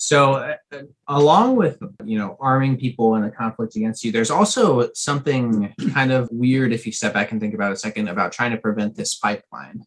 So, 0.00 0.34
uh, 0.34 0.82
along 1.08 1.56
with 1.56 1.78
you 2.04 2.18
know 2.18 2.36
arming 2.40 2.76
people 2.78 3.16
in 3.16 3.24
a 3.24 3.30
conflict 3.30 3.76
against 3.76 4.04
you, 4.04 4.12
there's 4.12 4.30
also 4.30 4.90
something 4.94 5.74
kind 5.92 6.12
of 6.12 6.28
weird 6.30 6.72
if 6.72 6.86
you 6.86 6.92
step 6.92 7.14
back 7.14 7.32
and 7.32 7.40
think 7.40 7.54
about 7.54 7.72
it 7.72 7.74
a 7.74 7.80
second 7.80 8.08
about 8.08 8.32
trying 8.32 8.52
to 8.52 8.58
prevent 8.58 8.96
this 8.96 9.16
pipeline. 9.16 9.82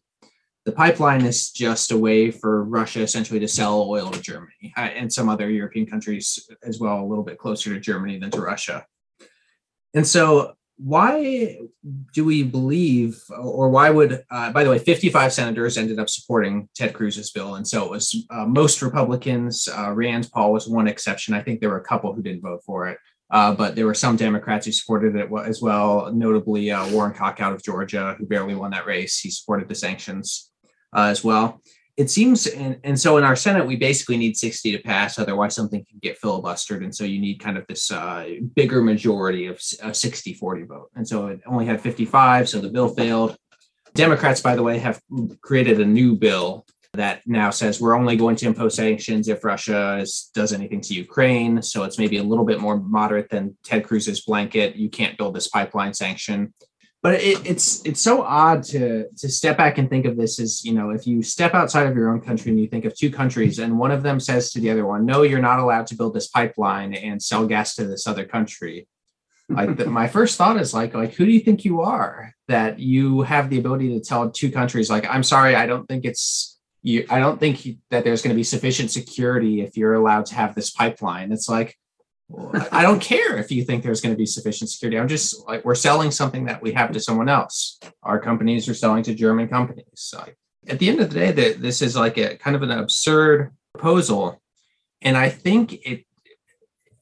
The 0.64 0.72
pipeline 0.72 1.22
is 1.22 1.50
just 1.50 1.90
a 1.90 1.98
way 1.98 2.30
for 2.30 2.62
Russia 2.62 3.00
essentially 3.00 3.40
to 3.40 3.48
sell 3.48 3.82
oil 3.88 4.10
to 4.10 4.20
Germany 4.20 4.72
uh, 4.76 4.80
and 4.80 5.12
some 5.12 5.28
other 5.28 5.50
European 5.50 5.86
countries 5.86 6.48
as 6.62 6.78
well, 6.78 7.00
a 7.00 7.08
little 7.08 7.24
bit 7.24 7.38
closer 7.38 7.74
to 7.74 7.80
Germany 7.80 8.18
than 8.18 8.30
to 8.30 8.40
Russia. 8.40 8.86
And 9.94 10.06
so, 10.06 10.54
why 10.84 11.58
do 12.12 12.24
we 12.24 12.42
believe, 12.42 13.22
or 13.38 13.68
why 13.68 13.88
would, 13.88 14.24
uh, 14.30 14.50
by 14.52 14.64
the 14.64 14.70
way, 14.70 14.78
55 14.78 15.32
senators 15.32 15.78
ended 15.78 16.00
up 16.00 16.10
supporting 16.10 16.68
Ted 16.74 16.92
Cruz's 16.92 17.30
bill. 17.30 17.54
And 17.54 17.66
so 17.66 17.84
it 17.84 17.90
was 17.90 18.26
uh, 18.30 18.46
most 18.46 18.82
Republicans. 18.82 19.68
Uh, 19.68 19.92
Rand 19.92 20.28
Paul 20.32 20.52
was 20.52 20.68
one 20.68 20.88
exception. 20.88 21.34
I 21.34 21.42
think 21.42 21.60
there 21.60 21.70
were 21.70 21.80
a 21.80 21.84
couple 21.84 22.12
who 22.12 22.22
didn't 22.22 22.42
vote 22.42 22.62
for 22.66 22.88
it. 22.88 22.98
Uh, 23.30 23.54
but 23.54 23.74
there 23.76 23.86
were 23.86 23.94
some 23.94 24.16
Democrats 24.16 24.66
who 24.66 24.72
supported 24.72 25.16
it 25.16 25.28
as 25.46 25.62
well, 25.62 26.12
notably 26.12 26.70
uh, 26.70 26.86
Warnock 26.92 27.40
out 27.40 27.54
of 27.54 27.62
Georgia, 27.62 28.14
who 28.18 28.26
barely 28.26 28.54
won 28.54 28.72
that 28.72 28.86
race. 28.86 29.20
He 29.20 29.30
supported 29.30 29.68
the 29.68 29.74
sanctions 29.74 30.50
uh, 30.94 31.04
as 31.04 31.24
well. 31.24 31.62
It 31.96 32.10
seems 32.10 32.46
and, 32.46 32.78
and 32.84 32.98
so 32.98 33.18
in 33.18 33.24
our 33.24 33.36
senate 33.36 33.66
we 33.66 33.76
basically 33.76 34.16
need 34.16 34.36
60 34.36 34.72
to 34.72 34.82
pass 34.82 35.18
otherwise 35.18 35.54
something 35.54 35.84
can 35.84 35.98
get 36.00 36.20
filibustered 36.20 36.82
and 36.82 36.94
so 36.94 37.04
you 37.04 37.20
need 37.20 37.36
kind 37.36 37.58
of 37.58 37.66
this 37.66 37.90
uh, 37.90 38.26
bigger 38.54 38.82
majority 38.82 39.46
of 39.46 39.60
a 39.82 39.92
60 39.92 40.34
40 40.34 40.62
vote. 40.64 40.90
And 40.94 41.06
so 41.06 41.28
it 41.28 41.40
only 41.46 41.66
had 41.66 41.80
55 41.80 42.48
so 42.48 42.60
the 42.60 42.70
bill 42.70 42.88
failed. 42.88 43.36
Democrats 43.94 44.40
by 44.40 44.56
the 44.56 44.62
way 44.62 44.78
have 44.78 45.00
created 45.42 45.80
a 45.80 45.84
new 45.84 46.16
bill 46.16 46.64
that 46.94 47.22
now 47.26 47.50
says 47.50 47.80
we're 47.80 47.96
only 47.96 48.16
going 48.16 48.36
to 48.36 48.46
impose 48.46 48.74
sanctions 48.74 49.26
if 49.26 49.44
russia 49.44 49.96
is, 49.98 50.30
does 50.34 50.52
anything 50.52 50.78
to 50.78 50.92
ukraine 50.92 51.62
so 51.62 51.84
it's 51.84 51.98
maybe 51.98 52.18
a 52.18 52.22
little 52.22 52.44
bit 52.44 52.60
more 52.60 52.78
moderate 52.78 53.30
than 53.30 53.56
ted 53.64 53.82
cruz's 53.82 54.20
blanket 54.26 54.76
you 54.76 54.90
can't 54.90 55.16
build 55.16 55.34
this 55.34 55.48
pipeline 55.48 55.94
sanction 55.94 56.52
but 57.02 57.14
it, 57.14 57.44
it's 57.44 57.84
it's 57.84 58.00
so 58.00 58.22
odd 58.22 58.62
to 58.62 59.08
to 59.16 59.28
step 59.28 59.56
back 59.56 59.78
and 59.78 59.90
think 59.90 60.06
of 60.06 60.16
this 60.16 60.38
as 60.38 60.64
you 60.64 60.72
know 60.72 60.90
if 60.90 61.06
you 61.06 61.22
step 61.22 61.52
outside 61.52 61.86
of 61.86 61.96
your 61.96 62.10
own 62.10 62.20
country 62.20 62.50
and 62.50 62.60
you 62.60 62.68
think 62.68 62.84
of 62.84 62.96
two 62.96 63.10
countries 63.10 63.58
and 63.58 63.78
one 63.78 63.90
of 63.90 64.02
them 64.02 64.20
says 64.20 64.52
to 64.52 64.60
the 64.60 64.70
other 64.70 64.86
one 64.86 65.04
no 65.04 65.22
you're 65.22 65.40
not 65.40 65.58
allowed 65.58 65.86
to 65.86 65.96
build 65.96 66.14
this 66.14 66.28
pipeline 66.28 66.94
and 66.94 67.22
sell 67.22 67.46
gas 67.46 67.74
to 67.74 67.84
this 67.84 68.06
other 68.06 68.24
country. 68.24 68.88
Like 69.48 69.76
the, 69.76 69.86
my 69.86 70.08
first 70.08 70.38
thought 70.38 70.58
is 70.58 70.72
like 70.72 70.94
like 70.94 71.12
who 71.12 71.26
do 71.26 71.30
you 71.30 71.40
think 71.40 71.64
you 71.64 71.82
are 71.82 72.32
that 72.48 72.78
you 72.78 73.20
have 73.22 73.50
the 73.50 73.58
ability 73.58 73.88
to 73.90 74.00
tell 74.00 74.30
two 74.30 74.50
countries 74.50 74.88
like 74.88 75.04
i'm 75.10 75.24
sorry 75.24 75.54
i 75.54 75.66
don't 75.66 75.86
think 75.86 76.06
it's 76.06 76.58
you 76.80 77.04
i 77.10 77.18
don't 77.18 77.38
think 77.38 77.66
that 77.90 78.02
there's 78.02 78.22
going 78.22 78.32
to 78.34 78.38
be 78.38 78.44
sufficient 78.44 78.90
security 78.90 79.60
if 79.60 79.76
you're 79.76 79.94
allowed 79.94 80.26
to 80.26 80.36
have 80.36 80.54
this 80.54 80.70
pipeline. 80.70 81.32
It's 81.32 81.50
like 81.50 81.76
I 82.70 82.82
don't 82.82 83.00
care 83.00 83.36
if 83.36 83.50
you 83.50 83.64
think 83.64 83.82
there's 83.82 84.00
going 84.00 84.14
to 84.14 84.18
be 84.18 84.26
sufficient 84.26 84.70
security. 84.70 84.98
I'm 84.98 85.08
just 85.08 85.46
like 85.46 85.64
we're 85.64 85.74
selling 85.74 86.10
something 86.10 86.46
that 86.46 86.62
we 86.62 86.72
have 86.72 86.92
to 86.92 87.00
someone 87.00 87.28
else. 87.28 87.78
Our 88.02 88.18
companies 88.20 88.68
are 88.68 88.74
selling 88.74 89.02
to 89.04 89.14
German 89.14 89.48
companies. 89.48 89.86
So 89.94 90.24
at 90.66 90.78
the 90.78 90.88
end 90.88 91.00
of 91.00 91.10
the 91.10 91.18
day, 91.18 91.32
that 91.32 91.60
this 91.60 91.82
is 91.82 91.96
like 91.96 92.18
a 92.18 92.36
kind 92.36 92.56
of 92.56 92.62
an 92.62 92.70
absurd 92.70 93.50
proposal, 93.74 94.40
and 95.00 95.16
I 95.16 95.28
think 95.28 95.74
it. 95.86 96.04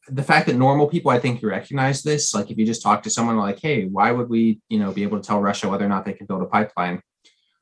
The 0.08 0.24
fact 0.24 0.46
that 0.48 0.56
normal 0.56 0.88
people, 0.88 1.12
I 1.12 1.20
think, 1.20 1.40
you 1.40 1.48
recognize 1.48 2.02
this. 2.02 2.34
Like, 2.34 2.50
if 2.50 2.58
you 2.58 2.66
just 2.66 2.82
talk 2.82 3.04
to 3.04 3.10
someone 3.10 3.36
like, 3.36 3.60
"Hey, 3.60 3.84
why 3.84 4.10
would 4.10 4.28
we, 4.28 4.60
you 4.68 4.80
know, 4.80 4.90
be 4.90 5.04
able 5.04 5.20
to 5.20 5.26
tell 5.26 5.40
Russia 5.40 5.68
whether 5.68 5.84
or 5.84 5.88
not 5.88 6.04
they 6.04 6.14
can 6.14 6.26
build 6.26 6.42
a 6.42 6.46
pipeline?" 6.46 7.00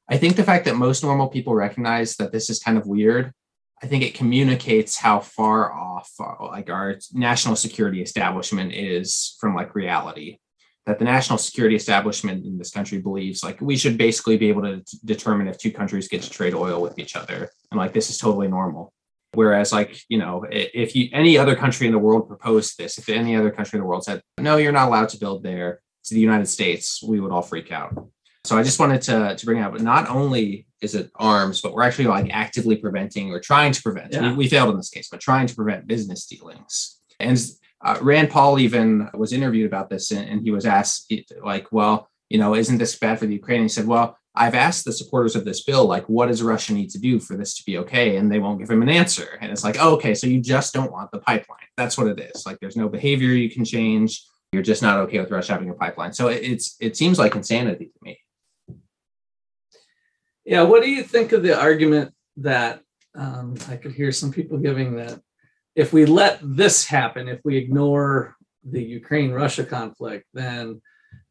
I 0.08 0.16
think 0.16 0.36
the 0.36 0.44
fact 0.44 0.64
that 0.64 0.76
most 0.76 1.02
normal 1.02 1.28
people 1.28 1.54
recognize 1.54 2.16
that 2.16 2.32
this 2.32 2.48
is 2.48 2.58
kind 2.58 2.78
of 2.78 2.86
weird 2.86 3.34
I 3.82 3.86
think 3.86 4.02
it 4.02 4.14
communicates 4.14 4.96
how 4.96 5.20
far 5.20 5.72
off 5.72 6.10
uh, 6.18 6.46
like 6.46 6.68
our 6.70 6.96
national 7.12 7.56
security 7.56 8.02
establishment 8.02 8.72
is 8.72 9.36
from 9.40 9.54
like 9.54 9.74
reality. 9.74 10.38
That 10.86 10.98
the 10.98 11.04
national 11.04 11.38
security 11.38 11.76
establishment 11.76 12.46
in 12.46 12.56
this 12.56 12.70
country 12.70 12.98
believes 12.98 13.44
like 13.44 13.60
we 13.60 13.76
should 13.76 13.98
basically 13.98 14.38
be 14.38 14.48
able 14.48 14.62
to 14.62 14.82
determine 15.04 15.46
if 15.46 15.58
two 15.58 15.70
countries 15.70 16.08
get 16.08 16.22
to 16.22 16.30
trade 16.30 16.54
oil 16.54 16.80
with 16.80 16.98
each 16.98 17.14
other, 17.14 17.50
and 17.70 17.78
like 17.78 17.92
this 17.92 18.08
is 18.08 18.16
totally 18.16 18.48
normal. 18.48 18.92
Whereas, 19.34 19.70
like 19.70 20.00
you 20.08 20.16
know, 20.16 20.46
if 20.50 20.96
you 20.96 21.10
any 21.12 21.36
other 21.36 21.54
country 21.54 21.86
in 21.86 21.92
the 21.92 21.98
world 21.98 22.26
proposed 22.26 22.78
this, 22.78 22.96
if 22.96 23.10
any 23.10 23.36
other 23.36 23.50
country 23.50 23.76
in 23.76 23.82
the 23.82 23.86
world 23.86 24.04
said 24.04 24.22
no, 24.38 24.56
you're 24.56 24.72
not 24.72 24.88
allowed 24.88 25.10
to 25.10 25.18
build 25.18 25.42
there 25.42 25.80
to 26.04 26.14
the 26.14 26.20
United 26.20 26.46
States, 26.46 27.02
we 27.02 27.20
would 27.20 27.32
all 27.32 27.42
freak 27.42 27.70
out. 27.70 28.08
So 28.48 28.56
I 28.56 28.62
just 28.62 28.80
wanted 28.80 29.02
to 29.02 29.36
to 29.36 29.46
bring 29.46 29.58
out, 29.58 29.78
not 29.80 30.08
only 30.08 30.66
is 30.80 30.94
it 30.94 31.10
arms, 31.16 31.60
but 31.60 31.74
we're 31.74 31.82
actually 31.82 32.06
like 32.06 32.30
actively 32.32 32.76
preventing 32.76 33.30
or 33.30 33.40
trying 33.40 33.72
to 33.72 33.82
prevent. 33.82 34.14
Yeah. 34.14 34.30
We, 34.30 34.36
we, 34.36 34.48
failed 34.48 34.70
in 34.70 34.78
this 34.78 34.88
case, 34.88 35.08
but 35.10 35.20
trying 35.20 35.46
to 35.48 35.54
prevent 35.54 35.86
business 35.86 36.24
dealings. 36.24 36.98
And 37.20 37.38
uh, 37.84 37.98
Rand 38.00 38.30
Paul 38.30 38.58
even 38.58 39.10
was 39.12 39.34
interviewed 39.34 39.66
about 39.66 39.90
this, 39.90 40.12
and, 40.12 40.26
and, 40.26 40.40
he 40.40 40.50
was 40.50 40.64
asked, 40.64 41.12
like, 41.42 41.70
well, 41.72 42.08
you 42.30 42.38
know, 42.38 42.54
isn't 42.54 42.78
this 42.78 42.98
bad 42.98 43.18
for 43.18 43.26
the 43.26 43.34
Ukraine? 43.34 43.62
he 43.62 43.68
said, 43.68 43.86
well, 43.86 44.16
I've 44.34 44.54
asked 44.54 44.86
the 44.86 44.92
supporters 44.92 45.36
of 45.36 45.44
this 45.44 45.64
bill, 45.64 45.84
like, 45.84 46.08
what 46.08 46.28
does 46.28 46.42
Russia 46.42 46.72
need 46.72 46.90
to 46.90 46.98
do 46.98 47.20
for 47.20 47.36
this 47.36 47.54
to 47.56 47.64
be 47.66 47.76
okay? 47.78 48.16
And 48.16 48.32
they 48.32 48.38
won't 48.38 48.60
give 48.60 48.70
him 48.70 48.82
an 48.82 48.88
answer. 48.88 49.36
And 49.42 49.52
it's 49.52 49.64
like, 49.64 49.76
oh, 49.78 49.94
okay, 49.96 50.14
so 50.14 50.26
you 50.26 50.40
just 50.40 50.72
don't 50.72 50.92
want 50.92 51.10
the 51.10 51.18
pipeline. 51.18 51.68
That's 51.76 51.98
what 51.98 52.06
it 52.06 52.18
is. 52.18 52.46
Like, 52.46 52.60
there's 52.60 52.76
no 52.76 52.88
behavior 52.88 53.28
you 53.28 53.50
can 53.50 53.64
change. 53.64 54.24
You're 54.52 54.62
just 54.62 54.80
not 54.80 54.98
okay 55.00 55.18
with 55.20 55.30
Russia 55.30 55.52
having 55.52 55.70
a 55.70 55.74
pipeline. 55.74 56.14
So 56.14 56.28
it, 56.28 56.42
it's 56.42 56.76
it 56.80 56.96
seems 56.96 57.18
like 57.18 57.34
insanity 57.34 57.86
to 57.86 57.98
me. 58.00 58.18
Yeah, 60.48 60.62
what 60.62 60.82
do 60.82 60.88
you 60.88 61.02
think 61.02 61.32
of 61.32 61.42
the 61.42 61.60
argument 61.60 62.14
that 62.38 62.80
um, 63.14 63.56
I 63.68 63.76
could 63.76 63.92
hear 63.92 64.10
some 64.10 64.32
people 64.32 64.56
giving 64.56 64.96
that 64.96 65.20
if 65.76 65.92
we 65.92 66.06
let 66.06 66.38
this 66.42 66.86
happen, 66.86 67.28
if 67.28 67.38
we 67.44 67.58
ignore 67.58 68.34
the 68.64 68.82
Ukraine 68.82 69.30
Russia 69.30 69.62
conflict, 69.62 70.24
then 70.32 70.80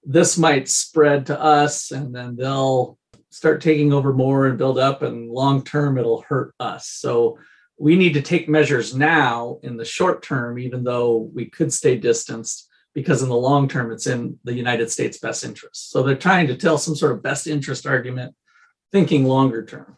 this 0.03 0.37
might 0.37 0.69
spread 0.69 1.25
to 1.25 1.41
us 1.41 1.89
and 1.89 2.13
then 2.13 2.35
they'll 2.35 2.99
start 3.31 3.59
taking 3.59 3.91
over 3.91 4.13
more 4.13 4.45
and 4.45 4.55
build 4.59 4.77
up, 4.77 5.01
and 5.01 5.31
long 5.31 5.63
term 5.63 5.97
it'll 5.97 6.21
hurt 6.21 6.53
us. 6.59 6.87
So 6.87 7.39
we 7.79 7.95
need 7.95 8.13
to 8.13 8.21
take 8.21 8.47
measures 8.47 8.95
now 8.95 9.57
in 9.63 9.77
the 9.77 9.85
short 9.85 10.21
term, 10.21 10.59
even 10.59 10.83
though 10.83 11.31
we 11.33 11.45
could 11.45 11.73
stay 11.73 11.97
distanced, 11.97 12.69
because 12.93 13.23
in 13.23 13.29
the 13.29 13.35
long 13.35 13.67
term 13.67 13.91
it's 13.91 14.05
in 14.05 14.37
the 14.43 14.53
United 14.53 14.91
States' 14.91 15.17
best 15.17 15.43
interest. 15.43 15.89
So 15.89 16.03
they're 16.03 16.15
trying 16.15 16.45
to 16.49 16.55
tell 16.55 16.77
some 16.77 16.95
sort 16.95 17.13
of 17.13 17.23
best 17.23 17.47
interest 17.47 17.87
argument 17.87 18.35
thinking 18.91 19.25
longer 19.25 19.65
term. 19.65 19.97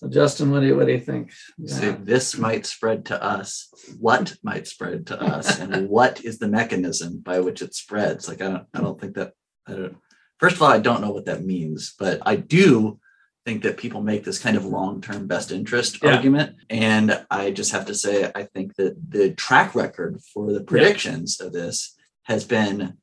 So, 0.00 0.08
Justin, 0.08 0.50
what 0.50 0.60
do 0.60 0.66
you, 0.66 0.76
what 0.76 0.86
do 0.86 0.92
you 0.92 1.00
think? 1.00 1.32
Yeah. 1.58 1.74
So 1.74 1.92
this 1.92 2.38
might 2.38 2.64
spread 2.64 3.04
to 3.06 3.22
us. 3.22 3.68
What 3.98 4.34
might 4.42 4.66
spread 4.66 5.06
to 5.08 5.20
us, 5.20 5.58
and 5.58 5.88
what 5.90 6.24
is 6.24 6.38
the 6.38 6.48
mechanism 6.48 7.18
by 7.18 7.40
which 7.40 7.60
it 7.60 7.74
spreads? 7.74 8.26
Like, 8.26 8.40
I 8.40 8.48
don't, 8.48 8.66
I 8.72 8.80
don't 8.80 8.98
think 8.98 9.14
that. 9.16 9.34
I 9.66 9.72
don't. 9.72 9.96
First 10.38 10.56
of 10.56 10.62
all, 10.62 10.70
I 10.70 10.78
don't 10.78 11.02
know 11.02 11.10
what 11.10 11.26
that 11.26 11.44
means, 11.44 11.94
but 11.98 12.22
I 12.24 12.36
do 12.36 12.98
think 13.44 13.62
that 13.62 13.76
people 13.76 14.00
make 14.00 14.24
this 14.24 14.38
kind 14.38 14.56
of 14.56 14.64
long-term 14.64 15.26
best 15.26 15.50
interest 15.50 15.98
yeah. 16.02 16.14
argument, 16.14 16.56
and 16.70 17.22
I 17.30 17.50
just 17.50 17.72
have 17.72 17.84
to 17.86 17.94
say, 17.94 18.30
I 18.34 18.44
think 18.44 18.76
that 18.76 18.96
the 19.10 19.32
track 19.32 19.74
record 19.74 20.18
for 20.32 20.50
the 20.54 20.62
predictions 20.62 21.36
yeah. 21.38 21.48
of 21.48 21.52
this 21.52 21.94
has 22.22 22.44
been 22.44 22.96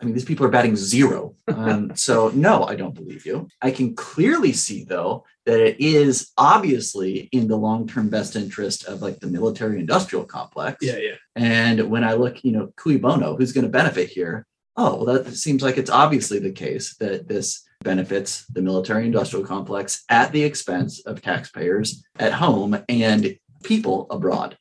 I 0.00 0.04
mean, 0.04 0.14
these 0.14 0.24
people 0.24 0.46
are 0.46 0.50
batting 0.50 0.76
zero. 0.76 1.34
Um, 1.50 1.94
so, 1.96 2.28
no, 2.28 2.62
I 2.64 2.76
don't 2.76 2.94
believe 2.94 3.26
you. 3.26 3.48
I 3.60 3.70
can 3.72 3.94
clearly 3.94 4.52
see, 4.52 4.84
though, 4.84 5.24
that 5.46 5.60
it 5.60 5.80
is 5.80 6.30
obviously 6.38 7.28
in 7.32 7.48
the 7.48 7.56
long 7.56 7.88
term 7.88 8.08
best 8.08 8.36
interest 8.36 8.84
of 8.84 9.02
like 9.02 9.18
the 9.18 9.26
military 9.26 9.80
industrial 9.80 10.24
complex. 10.24 10.78
Yeah, 10.80 10.96
yeah. 10.98 11.16
And 11.34 11.90
when 11.90 12.04
I 12.04 12.12
look, 12.14 12.44
you 12.44 12.52
know, 12.52 12.72
cui 12.76 12.98
bono, 12.98 13.36
who's 13.36 13.52
going 13.52 13.64
to 13.64 13.70
benefit 13.70 14.08
here? 14.08 14.46
Oh, 14.76 15.02
well, 15.02 15.22
that 15.22 15.34
seems 15.34 15.62
like 15.62 15.76
it's 15.76 15.90
obviously 15.90 16.38
the 16.38 16.52
case 16.52 16.96
that 16.96 17.26
this 17.26 17.68
benefits 17.82 18.46
the 18.46 18.62
military 18.62 19.06
industrial 19.06 19.44
complex 19.44 20.04
at 20.08 20.32
the 20.32 20.44
expense 20.44 21.00
of 21.00 21.20
taxpayers 21.20 22.04
at 22.18 22.32
home 22.32 22.82
and 22.88 23.36
people 23.64 24.06
abroad. 24.10 24.56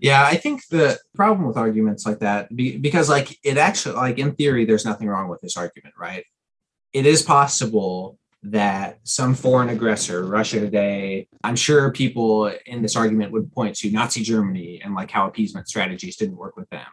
Yeah, 0.00 0.24
I 0.24 0.36
think 0.36 0.66
the 0.68 0.98
problem 1.14 1.46
with 1.46 1.56
arguments 1.56 2.06
like 2.06 2.20
that, 2.20 2.54
because 2.54 3.08
like 3.08 3.38
it 3.42 3.58
actually, 3.58 3.96
like 3.96 4.18
in 4.18 4.32
theory, 4.32 4.64
there's 4.64 4.84
nothing 4.84 5.08
wrong 5.08 5.28
with 5.28 5.40
this 5.40 5.56
argument, 5.56 5.94
right? 5.98 6.24
It 6.92 7.04
is 7.06 7.22
possible 7.22 8.18
that 8.44 9.00
some 9.02 9.34
foreign 9.34 9.68
aggressor, 9.68 10.24
Russia 10.24 10.60
today, 10.60 11.26
I'm 11.42 11.56
sure 11.56 11.90
people 11.90 12.46
in 12.66 12.82
this 12.82 12.94
argument 12.94 13.32
would 13.32 13.52
point 13.52 13.74
to 13.76 13.90
Nazi 13.90 14.22
Germany 14.22 14.80
and 14.82 14.94
like 14.94 15.10
how 15.10 15.26
appeasement 15.26 15.68
strategies 15.68 16.16
didn't 16.16 16.36
work 16.36 16.56
with 16.56 16.70
them. 16.70 16.86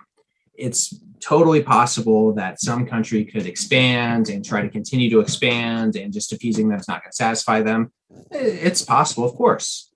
It's 0.56 1.00
totally 1.20 1.62
possible 1.62 2.34
that 2.34 2.60
some 2.60 2.88
country 2.88 3.26
could 3.26 3.46
expand 3.46 4.30
and 4.30 4.44
try 4.44 4.62
to 4.62 4.70
continue 4.70 5.10
to 5.12 5.20
expand, 5.20 5.96
and 5.96 6.12
just 6.14 6.34
appeasing 6.34 6.70
them 6.70 6.80
is 6.80 6.88
not 6.88 7.04
going 7.04 7.12
to 7.12 7.16
satisfy 7.16 7.62
them. 7.62 7.92
It's 8.32 8.82
possible, 8.82 9.26
of 9.26 9.36
course. 9.36 9.92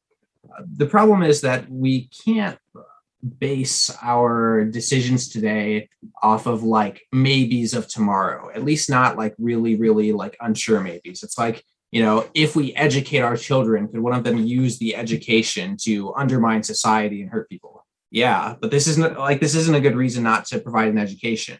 The 0.75 0.85
problem 0.85 1.23
is 1.23 1.41
that 1.41 1.69
we 1.71 2.09
can't 2.25 2.59
base 3.39 3.91
our 4.01 4.63
decisions 4.63 5.27
today 5.27 5.89
off 6.23 6.45
of 6.45 6.63
like 6.63 7.01
maybes 7.11 7.73
of 7.73 7.88
tomorrow 7.88 8.49
at 8.53 8.63
least 8.63 8.89
not 8.89 9.17
like 9.17 9.35
really 9.38 9.75
really 9.75 10.13
like 10.13 10.38
unsure 10.39 10.79
maybes. 10.79 11.21
It's 11.23 11.38
like 11.38 11.63
you 11.91 12.01
know 12.01 12.29
if 12.33 12.55
we 12.55 12.73
educate 12.75 13.19
our 13.19 13.35
children 13.35 13.88
could 13.88 13.99
one 13.99 14.13
of 14.13 14.23
them 14.23 14.38
use 14.38 14.77
the 14.77 14.95
education 14.95 15.75
to 15.81 16.13
undermine 16.13 16.63
society 16.63 17.21
and 17.21 17.29
hurt 17.29 17.49
people? 17.49 17.85
Yeah 18.09 18.55
but 18.61 18.71
this 18.71 18.88
isn't 18.88 19.19
like 19.19 19.41
this 19.41 19.55
isn't 19.55 19.75
a 19.75 19.81
good 19.81 19.97
reason 19.97 20.23
not 20.23 20.45
to 20.45 20.59
provide 20.59 20.88
an 20.88 20.97
education. 20.97 21.57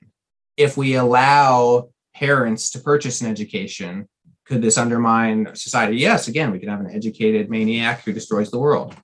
If 0.56 0.78
we 0.78 0.96
allow 0.96 1.90
parents 2.16 2.72
to 2.72 2.80
purchase 2.80 3.22
an 3.22 3.30
education 3.30 4.08
could 4.46 4.62
this 4.62 4.78
undermine 4.78 5.56
society? 5.56 5.98
Yes 5.98 6.30
again 6.30 6.52
we 6.52 6.60
could 6.60 6.70
have 6.70 6.80
an 6.80 6.96
educated 6.96 7.50
maniac 7.50 8.06
who 8.06 8.14
destroys 8.14 8.50
the 8.50 8.60
world 8.60 8.96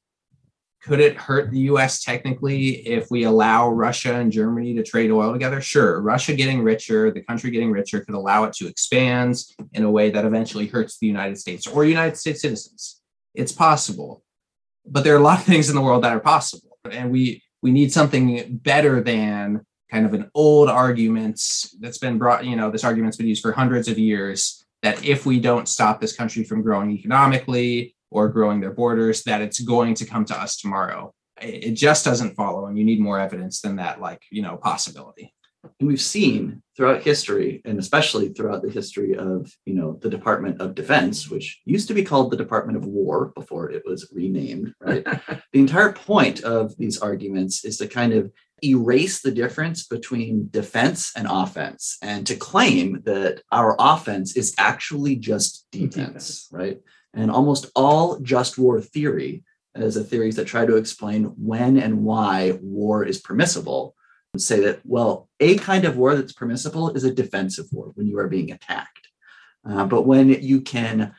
could 0.86 1.00
it 1.00 1.18
hurt 1.18 1.50
the 1.50 1.62
US 1.72 2.04
technically 2.04 2.88
if 2.88 3.10
we 3.10 3.24
allow 3.24 3.70
Russia 3.70 4.14
and 4.14 4.32
Germany 4.32 4.76
to 4.76 4.84
trade 4.84 5.10
oil 5.10 5.34
together? 5.34 5.60
Sure. 5.60 6.00
Russia 6.00 6.36
getting 6.36 6.62
richer, 6.62 7.10
the 7.10 7.22
country 7.22 7.50
getting 7.50 7.72
richer 7.72 8.02
could 8.02 8.14
allow 8.14 8.44
it 8.44 8.54
to 8.54 8.68
expand 8.68 9.36
in 9.74 9.84
a 9.84 9.90
way 9.90 10.12
that 10.12 10.26
eventually 10.26 10.68
hurts 10.68 11.00
the 11.00 11.08
United 11.08 11.40
States 11.40 11.66
or 11.66 11.86
United 11.86 12.18
States 12.18 12.42
citizens. 12.42 13.02
It's 13.34 13.52
possible. 13.52 14.24
But 14.86 15.04
there 15.04 15.16
are 15.16 15.20
a 15.20 15.24
lot 15.24 15.40
of 15.40 15.46
things 15.52 15.70
in 15.70 15.76
the 15.76 15.82
world 15.82 16.04
that 16.04 16.14
are 16.14 16.20
possible. 16.20 16.78
And 16.92 17.12
we 17.12 17.42
we 17.64 17.72
need 17.72 17.92
something 17.92 18.58
better 18.58 19.02
than 19.02 19.66
kind 19.90 20.06
of 20.06 20.14
an 20.14 20.30
old 20.36 20.70
argument 20.70 21.42
that's 21.80 21.98
been 21.98 22.20
brought, 22.20 22.46
you 22.46 22.56
know, 22.56 22.70
this 22.70 22.84
argument's 22.84 23.18
been 23.18 23.28
used 23.28 23.42
for 23.42 23.54
hundreds 23.54 23.88
of 23.88 23.98
years 23.98 24.64
that 24.84 25.04
if 25.04 25.26
we 25.26 25.40
don't 25.40 25.68
stop 25.68 26.00
this 26.00 26.16
country 26.16 26.44
from 26.44 26.62
growing 26.62 26.92
economically, 26.92 27.95
or 28.16 28.30
growing 28.30 28.62
their 28.62 28.72
borders 28.72 29.24
that 29.24 29.42
it's 29.42 29.60
going 29.60 29.94
to 29.94 30.06
come 30.06 30.24
to 30.24 30.40
us 30.40 30.56
tomorrow. 30.56 31.14
It 31.42 31.74
just 31.74 32.06
doesn't 32.06 32.36
follow, 32.36 32.68
and 32.68 32.78
you 32.78 32.86
need 32.86 33.02
more 33.02 33.20
evidence 33.20 33.60
than 33.60 33.76
that, 33.76 34.00
like 34.00 34.22
you 34.32 34.42
know, 34.42 34.56
possibility. 34.56 35.34
And 35.80 35.90
we've 35.90 36.02
seen 36.02 36.62
throughout 36.78 37.04
history, 37.04 37.62
and 37.66 37.78
especially 37.78 38.30
throughout 38.30 38.62
the 38.62 38.70
history 38.70 39.18
of 39.18 39.52
you 39.66 39.74
know 39.74 40.00
the 40.02 40.10
Department 40.10 40.62
of 40.62 40.76
Defense, 40.76 41.30
which 41.30 41.60
used 41.66 41.90
to 41.90 41.94
be 41.94 42.06
called 42.06 42.32
the 42.32 42.38
Department 42.38 42.78
of 42.78 42.86
War 42.86 43.34
before 43.36 43.70
it 43.70 43.84
was 43.86 44.10
renamed, 44.14 44.74
right? 44.80 45.04
the 45.52 45.60
entire 45.60 45.92
point 45.92 46.40
of 46.44 46.74
these 46.78 47.00
arguments 47.00 47.66
is 47.66 47.78
to 47.80 47.88
kind 47.88 48.14
of 48.14 48.32
erase 48.64 49.22
the 49.22 49.32
difference 49.32 49.86
between 49.86 50.48
defense 50.52 51.12
and 51.18 51.28
offense 51.30 51.98
and 52.02 52.26
to 52.28 52.36
claim 52.38 53.02
that 53.06 53.42
our 53.52 53.76
offense 53.78 54.38
is 54.38 54.56
actually 54.58 55.18
just 55.18 55.68
defense, 55.72 55.92
defense. 55.92 56.48
right? 56.52 56.80
And 57.16 57.32
almost 57.32 57.72
all 57.76 58.20
just 58.20 58.58
war 58.58 58.80
theory, 58.82 59.44
as 59.74 59.98
a 59.98 60.04
theories 60.04 60.36
that 60.36 60.46
try 60.46 60.66
to 60.66 60.78
explain 60.78 61.26
when 61.38 61.78
and 61.78 62.04
why 62.04 62.58
war 62.62 63.04
is 63.04 63.20
permissible, 63.20 63.96
and 64.34 64.42
say 64.42 64.60
that, 64.62 64.82
well, 64.84 65.30
a 65.40 65.58
kind 65.58 65.86
of 65.86 65.98
war 65.98 66.16
that's 66.16 66.34
permissible 66.34 66.92
is 66.92 67.04
a 67.04 67.14
defensive 67.14 67.68
war 67.72 67.92
when 67.96 68.06
you 68.06 68.20
are 68.20 68.28
being 68.28 68.52
attacked. 68.52 69.08
Uh, 69.68 69.86
but 69.86 70.04
when 70.04 70.30
you 70.30 70.62
can 70.62 71.14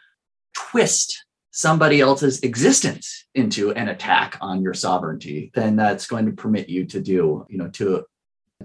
twist 0.55 1.25
somebody 1.50 2.00
else's 2.00 2.41
existence 2.41 3.26
into 3.35 3.73
an 3.73 3.88
attack 3.88 4.37
on 4.43 4.62
your 4.62 4.75
sovereignty, 4.75 5.50
then 5.55 5.76
that's 5.76 6.07
going 6.07 6.26
to 6.26 6.33
permit 6.33 6.69
you 6.69 6.85
to 6.85 7.00
do, 7.00 7.47
you 7.49 7.57
know, 7.57 7.69
to 7.69 8.05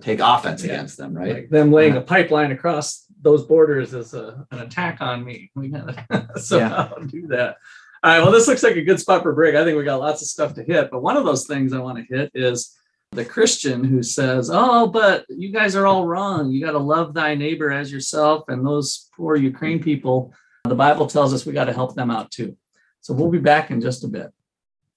take 0.01 0.20
offense 0.20 0.63
yeah. 0.63 0.74
against 0.74 0.98
them, 0.98 1.13
right? 1.13 1.34
Like 1.34 1.50
them 1.50 1.72
laying 1.72 1.93
a 1.93 1.98
uh-huh. 1.98 2.05
pipeline 2.05 2.51
across 2.51 3.05
those 3.22 3.46
borders 3.46 3.93
is 3.93 4.13
a, 4.13 4.46
an 4.51 4.60
attack 4.60 4.98
on 5.01 5.24
me. 5.24 5.51
We 5.55 5.70
gotta 5.70 6.29
somehow 6.38 6.93
yeah. 7.00 7.08
do 7.08 7.27
that. 7.27 7.58
All 8.03 8.12
right. 8.12 8.22
Well, 8.22 8.31
this 8.31 8.48
looks 8.48 8.63
like 8.63 8.75
a 8.75 8.84
good 8.84 9.00
spot 9.00 9.22
for 9.22 9.34
break. 9.34 9.55
I 9.55 9.63
think 9.63 9.77
we 9.77 9.84
got 9.84 10.00
lots 10.00 10.22
of 10.22 10.27
stuff 10.27 10.55
to 10.55 10.63
hit, 10.63 10.89
but 10.89 11.03
one 11.03 11.17
of 11.17 11.25
those 11.25 11.46
things 11.46 11.72
I 11.72 11.79
want 11.79 12.00
to 12.00 12.15
hit 12.15 12.31
is 12.34 12.75
the 13.12 13.25
Christian 13.25 13.84
who 13.84 14.01
says, 14.01 14.50
"Oh, 14.51 14.88
but 14.88 15.25
you 15.29 15.51
guys 15.51 15.75
are 15.75 15.86
all 15.86 16.08
wrong. 16.08 16.50
You 16.50 16.65
got 16.65 16.72
to 16.72 16.79
love 16.79 17.13
thy 17.13 17.36
neighbor 17.36 17.70
as 17.72 17.91
yourself." 17.91 18.46
And 18.48 18.65
those 18.65 19.10
poor 19.15 19.36
Ukraine 19.36 19.84
people, 19.84 20.34
the 20.63 20.75
Bible 20.75 21.05
tells 21.08 21.34
us 21.34 21.46
we 21.46 21.53
got 21.53 21.65
to 21.65 21.74
help 21.74 21.93
them 21.93 22.10
out 22.10 22.31
too. 22.31 22.58
So 23.01 23.13
we'll 23.13 23.29
be 23.29 23.39
back 23.39 23.70
in 23.70 23.81
just 23.81 24.03
a 24.03 24.08
bit. 24.08 24.31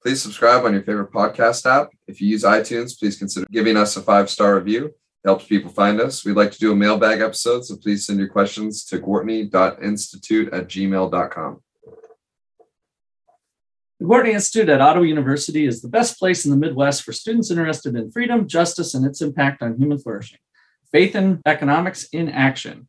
Please 0.05 0.21
subscribe 0.21 0.67
on 0.67 0.75
your 0.75 0.83
favorite 0.83 1.13
podcast 1.13 1.65
app. 1.65 1.89
If 2.07 2.21
you 2.21 2.29
use 2.29 2.43
iTunes, 2.43 2.99
please 2.99 3.17
consider 3.17 3.47
giving 3.51 3.79
us 3.79 3.97
a 3.97 4.03
five 4.03 4.29
star 4.29 4.57
review 4.57 4.89
It 4.89 4.95
helps 5.25 5.47
people 5.47 5.71
find 5.71 5.99
us. 5.99 6.27
We'd 6.27 6.37
like 6.37 6.53
to 6.53 6.59
do 6.59 6.73
a 6.73 6.77
mailbag 6.77 7.23
episode, 7.23 7.65
so 7.65 7.77
please 7.77 8.05
send 8.05 8.19
your 8.19 8.29
questions 8.29 8.85
to 8.85 8.99
Gwartney.institute 8.99 10.53
at 10.53 10.69
gmail.com. 10.69 11.61
The 13.99 14.05
Gwartney 14.05 14.35
Institute 14.35 14.69
at 14.69 14.83
Ottawa 14.83 15.07
University 15.07 15.65
is 15.65 15.81
the 15.81 15.89
best 15.89 16.19
place 16.19 16.45
in 16.45 16.51
the 16.51 16.59
Midwest 16.59 17.03
for 17.03 17.13
students 17.13 17.51
interested 17.51 17.95
in 17.95 18.11
freedom, 18.11 18.47
justice, 18.47 18.93
and 18.93 19.07
its 19.07 19.23
impact 19.23 19.63
on 19.63 19.79
human 19.79 19.99
flourishing. 19.99 20.39
Faith 20.93 21.15
and 21.15 21.41
economics 21.47 22.05
in 22.13 22.29
action. 22.29 22.89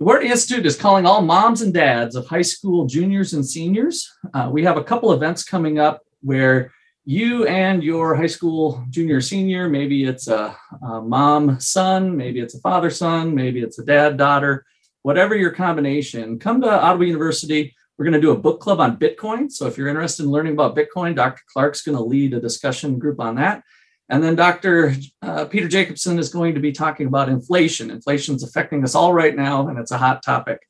The 0.00 0.06
Gwartney 0.06 0.30
Institute 0.30 0.66
is 0.66 0.74
calling 0.74 1.06
all 1.06 1.22
moms 1.22 1.62
and 1.62 1.72
dads 1.72 2.16
of 2.16 2.26
high 2.26 2.42
school 2.42 2.86
juniors 2.86 3.34
and 3.34 3.46
seniors. 3.46 4.10
Uh, 4.34 4.50
we 4.52 4.64
have 4.64 4.76
a 4.76 4.82
couple 4.82 5.12
events 5.12 5.44
coming 5.44 5.78
up 5.78 6.00
where 6.24 6.72
you 7.04 7.46
and 7.46 7.84
your 7.84 8.14
high 8.14 8.26
school 8.26 8.84
junior 8.88 9.20
senior 9.20 9.68
maybe 9.68 10.04
it's 10.04 10.26
a, 10.26 10.56
a, 10.82 11.00
mom 11.02 11.60
son 11.60 12.16
maybe 12.16 12.40
it's 12.40 12.54
a 12.54 12.60
father 12.60 12.90
son 12.90 13.34
maybe 13.34 13.60
it's 13.60 13.78
a 13.78 13.84
dad 13.84 14.16
daughter 14.16 14.64
whatever 15.02 15.36
your 15.36 15.50
combination 15.50 16.38
come 16.38 16.62
to 16.62 16.70
ottawa 16.70 17.04
university. 17.04 17.76
We're 17.96 18.06
going 18.06 18.14
to 18.14 18.20
do 18.20 18.32
a 18.32 18.36
book 18.36 18.58
club 18.58 18.80
on 18.80 18.96
bitcoin. 18.96 19.52
So 19.52 19.66
if 19.66 19.78
you're 19.78 19.88
interested 19.88 20.24
in 20.24 20.30
learning 20.30 20.54
about 20.54 20.74
bitcoin 20.74 21.14
dr 21.14 21.40
clark's 21.52 21.82
going 21.82 21.96
to 21.96 22.02
lead 22.02 22.34
a 22.34 22.40
discussion 22.40 22.98
group 22.98 23.20
on 23.20 23.36
that. 23.36 23.62
And 24.08 24.24
then 24.24 24.34
dr 24.34 24.94
uh, 25.22 25.44
peter 25.44 25.68
jacobson 25.68 26.18
is 26.18 26.30
going 26.30 26.54
to 26.54 26.60
be 26.60 26.72
talking 26.72 27.06
about 27.06 27.28
inflation. 27.28 27.90
Inflation's 27.90 28.42
affecting 28.42 28.82
us 28.82 28.94
all 28.94 29.12
right 29.12 29.36
now 29.36 29.68
and 29.68 29.78
it's 29.78 29.92
a 29.92 29.98
hot 29.98 30.22
topic 30.22 30.60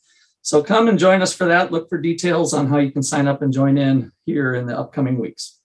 so 0.45 0.63
come 0.63 0.87
and 0.87 0.99
join 1.01 1.21
us 1.21 1.35
for 1.35 1.47
that 1.47 1.73
look 1.73 1.89
for 1.89 1.99
details 1.99 2.55
on 2.55 2.69
how 2.69 2.79
you 2.79 2.93
can 2.93 3.03
sign 3.03 3.27
up 3.27 3.43
and 3.43 3.53
join 3.53 3.77
in 3.77 4.13
here 4.25 4.55
in 4.55 4.67
the 4.67 4.79
upcoming 4.79 5.19
weeks 5.19 5.59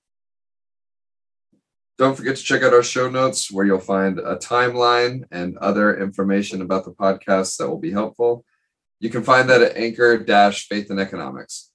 don't 1.99 2.15
forget 2.15 2.37
to 2.37 2.41
check 2.41 2.63
out 2.63 2.73
our 2.73 2.81
show 2.81 3.09
notes 3.09 3.51
where 3.51 3.65
you'll 3.65 3.77
find 3.77 4.19
a 4.19 4.37
timeline 4.37 5.25
and 5.31 5.57
other 5.57 5.99
information 5.99 6.61
about 6.61 6.85
the 6.85 6.91
podcast 6.91 7.57
that 7.57 7.67
will 7.69 7.77
be 7.77 7.91
helpful. 7.91 8.45
You 9.01 9.09
can 9.09 9.21
find 9.21 9.49
that 9.49 9.61
at 9.61 9.75
anchor 9.75 10.17
dash 10.17 10.69
faith 10.69 10.89
and 10.91 10.99
economics. 10.99 11.71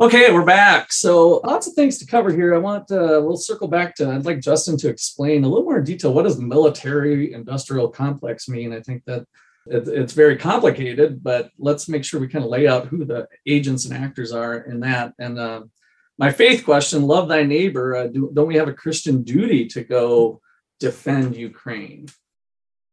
Okay, 0.00 0.32
we're 0.32 0.44
back. 0.44 0.92
So 0.92 1.40
lots 1.44 1.66
of 1.66 1.74
things 1.74 1.98
to 1.98 2.06
cover 2.06 2.32
here. 2.32 2.54
I 2.54 2.58
want 2.58 2.92
uh, 2.92 3.20
we'll 3.24 3.36
circle 3.36 3.66
back 3.66 3.96
to 3.96 4.08
I'd 4.08 4.24
like 4.24 4.40
Justin 4.40 4.76
to 4.78 4.88
explain 4.88 5.42
a 5.42 5.48
little 5.48 5.64
more 5.64 5.78
in 5.78 5.84
detail 5.84 6.14
what 6.14 6.22
does 6.22 6.36
the 6.36 6.44
military 6.44 7.32
industrial 7.32 7.88
complex 7.88 8.48
mean. 8.48 8.72
I 8.72 8.80
think 8.80 9.04
that 9.06 9.26
it, 9.66 9.88
it's 9.88 10.12
very 10.12 10.36
complicated, 10.36 11.22
but 11.22 11.50
let's 11.58 11.88
make 11.88 12.04
sure 12.04 12.20
we 12.20 12.28
kind 12.28 12.44
of 12.44 12.50
lay 12.50 12.66
out 12.66 12.86
who 12.86 13.04
the 13.04 13.28
agents 13.46 13.84
and 13.84 13.94
actors 13.94 14.32
are 14.32 14.56
in 14.56 14.80
that. 14.80 15.14
And 15.18 15.38
uh, 15.38 15.62
my 16.18 16.32
faith 16.32 16.64
question 16.64 17.02
love 17.02 17.28
thy 17.28 17.42
neighbor 17.42 17.96
uh, 17.96 18.06
do, 18.06 18.30
don't 18.32 18.48
we 18.48 18.56
have 18.56 18.68
a 18.68 18.74
christian 18.74 19.22
duty 19.22 19.66
to 19.68 19.82
go 19.82 20.40
defend 20.80 21.36
ukraine? 21.36 22.06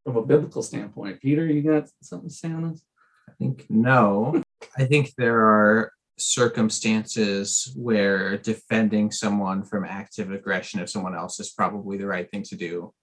From 0.05 0.17
a 0.17 0.25
biblical 0.25 0.63
standpoint. 0.63 1.21
Peter 1.21 1.45
you 1.45 1.61
got 1.61 1.89
something 2.01 2.29
to 2.29 2.35
say 2.35 2.51
on 2.51 2.71
this? 2.71 2.83
I 3.27 3.33
think 3.33 3.65
no. 3.69 4.41
I 4.77 4.85
think 4.85 5.13
there 5.17 5.39
are 5.39 5.91
circumstances 6.17 7.71
where 7.75 8.37
defending 8.37 9.11
someone 9.11 9.63
from 9.63 9.85
active 9.85 10.31
aggression 10.31 10.79
of 10.79 10.89
someone 10.89 11.15
else 11.15 11.39
is 11.39 11.51
probably 11.51 11.97
the 11.97 12.07
right 12.07 12.29
thing 12.29 12.43
to 12.43 12.55
do 12.55 12.93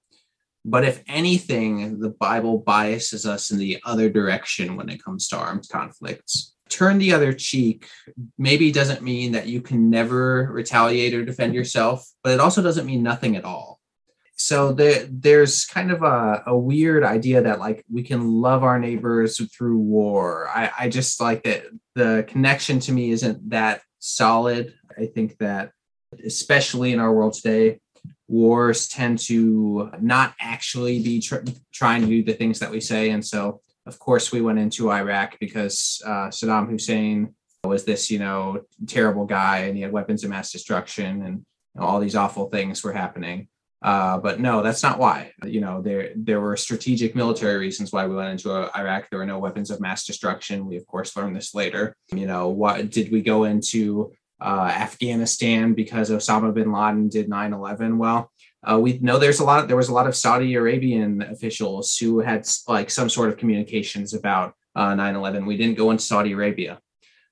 but 0.69 0.85
if 0.85 1.03
anything 1.09 1.99
the 2.01 2.11
bible 2.11 2.59
biases 2.59 3.25
us 3.25 3.51
in 3.51 3.59
the 3.59 3.79
other 3.85 4.11
direction 4.11 4.77
when 4.77 4.89
it 4.89 5.03
comes 5.03 5.29
to 5.29 5.37
armed 5.37 5.67
conflicts 5.71 6.57
turn 6.69 6.99
the 6.99 7.13
other 7.13 7.33
cheek 7.33 7.89
maybe 8.39 8.73
doesn't 8.73 9.03
mean 9.03 9.33
that 9.33 9.47
you 9.47 9.61
can 9.61 9.91
never 9.91 10.49
retaliate 10.53 11.15
or 11.15 11.25
defend 11.25 11.55
yourself, 11.55 12.07
but 12.23 12.33
it 12.33 12.41
also 12.41 12.63
doesn't 12.63 12.87
mean 12.87 13.03
nothing 13.03 13.37
at 13.37 13.45
all. 13.45 13.81
So 14.39 14.73
there, 14.73 15.07
there's 15.11 15.65
kind 15.65 15.91
of 15.91 16.03
a, 16.03 16.43
a 16.47 16.57
weird 16.57 17.05
idea 17.05 17.43
that 17.43 17.59
like 17.59 17.85
we 17.91 18.03
can 18.03 18.31
love 18.31 18.65
our 18.65 18.79
neighbors 18.79 19.41
through 19.51 19.79
war. 19.79 20.49
I, 20.49 20.71
I 20.79 20.89
just 20.89 21.21
like 21.21 21.45
that 21.45 21.65
the 21.95 22.25
connection 22.29 22.79
to 22.81 22.93
me 22.93 23.11
isn't 23.11 23.49
that 23.51 23.83
solid. 23.99 24.75
I 24.99 25.07
think 25.07 25.39
that 25.39 25.73
especially 26.25 26.93
in 26.93 27.01
our 27.01 27.13
world 27.13 27.33
today, 27.35 27.81
wars 28.29 28.89
tend 28.89 29.19
to 29.19 29.91
not 30.01 30.35
actually 30.41 31.03
be 31.03 31.21
tr- 31.21 31.45
trying 31.73 32.03
to 32.03 32.09
do 32.09 32.23
the 32.25 32.35
things 32.35 32.59
that 32.59 32.71
we 32.71 32.81
say. 32.81 33.11
And 33.11 33.25
so 33.25 33.61
of 33.87 33.99
course, 34.01 34.33
we 34.33 34.41
went 34.41 34.59
into 34.59 34.91
Iraq 34.91 35.39
because 35.39 36.03
uh, 36.05 36.29
Saddam 36.29 36.69
Hussein 36.69 37.35
was 37.65 37.85
this, 37.85 38.11
you 38.11 38.19
know, 38.19 38.63
terrible 38.87 39.25
guy 39.25 39.59
and 39.59 39.77
he 39.77 39.83
had 39.83 39.93
weapons 39.93 40.25
of 40.25 40.31
mass 40.31 40.51
destruction 40.51 41.23
and 41.23 41.39
you 41.75 41.81
know, 41.81 41.87
all 41.87 42.01
these 42.01 42.17
awful 42.17 42.49
things 42.51 42.83
were 42.83 42.93
happening. 42.93 43.49
Uh, 43.83 44.19
but 44.19 44.41
no, 44.41 44.63
that's 44.63 44.83
not 44.83 44.99
why. 44.99 45.33
You 45.45 45.61
know, 45.61 45.83
there 45.83 46.11
there 46.17 46.41
were 46.41 46.57
strategic 46.57 47.15
military 47.15 47.59
reasons 47.59 47.93
why 47.93 48.07
we 48.07 48.17
went 48.17 48.31
into 48.31 48.51
uh, 48.51 48.71
Iraq. 48.77 49.09
There 49.09 49.19
were 49.19 49.27
no 49.27 49.39
weapons 49.39 49.71
of 49.71 49.81
mass 49.81 50.05
destruction. 50.05 50.67
We 50.67 50.77
of 50.77 50.87
course 50.87 51.17
learned 51.17 51.37
this 51.37 51.55
later. 51.55 51.95
You 52.13 52.27
know, 52.27 52.49
what 52.49 52.91
did 52.91 53.13
we 53.13 53.21
go 53.21 53.45
into 53.45 54.13
uh, 54.41 54.71
Afghanistan 54.73 55.75
because 55.75 56.11
Osama 56.11 56.53
bin 56.53 56.73
Laden 56.73 57.09
did 57.09 57.29
9/11? 57.29 57.97
Well, 57.97 58.31
uh, 58.67 58.79
we 58.79 58.99
know 58.99 59.19
there's 59.19 59.41
a 59.41 59.45
lot. 59.45 59.69
There 59.69 59.77
was 59.77 59.89
a 59.89 59.95
lot 59.95 60.07
of 60.07 60.17
Saudi 60.17 60.55
Arabian 60.55 61.23
officials 61.23 61.97
who 61.97 62.21
had 62.21 62.47
like 62.67 62.91
some 62.91 63.09
sort 63.09 63.29
of 63.29 63.37
communications 63.37 64.13
about 64.13 64.55
uh, 64.75 64.95
9/11. 64.95 65.47
We 65.47 65.57
didn't 65.57 65.77
go 65.77 65.91
into 65.91 66.03
Saudi 66.03 66.33
Arabia, 66.33 66.81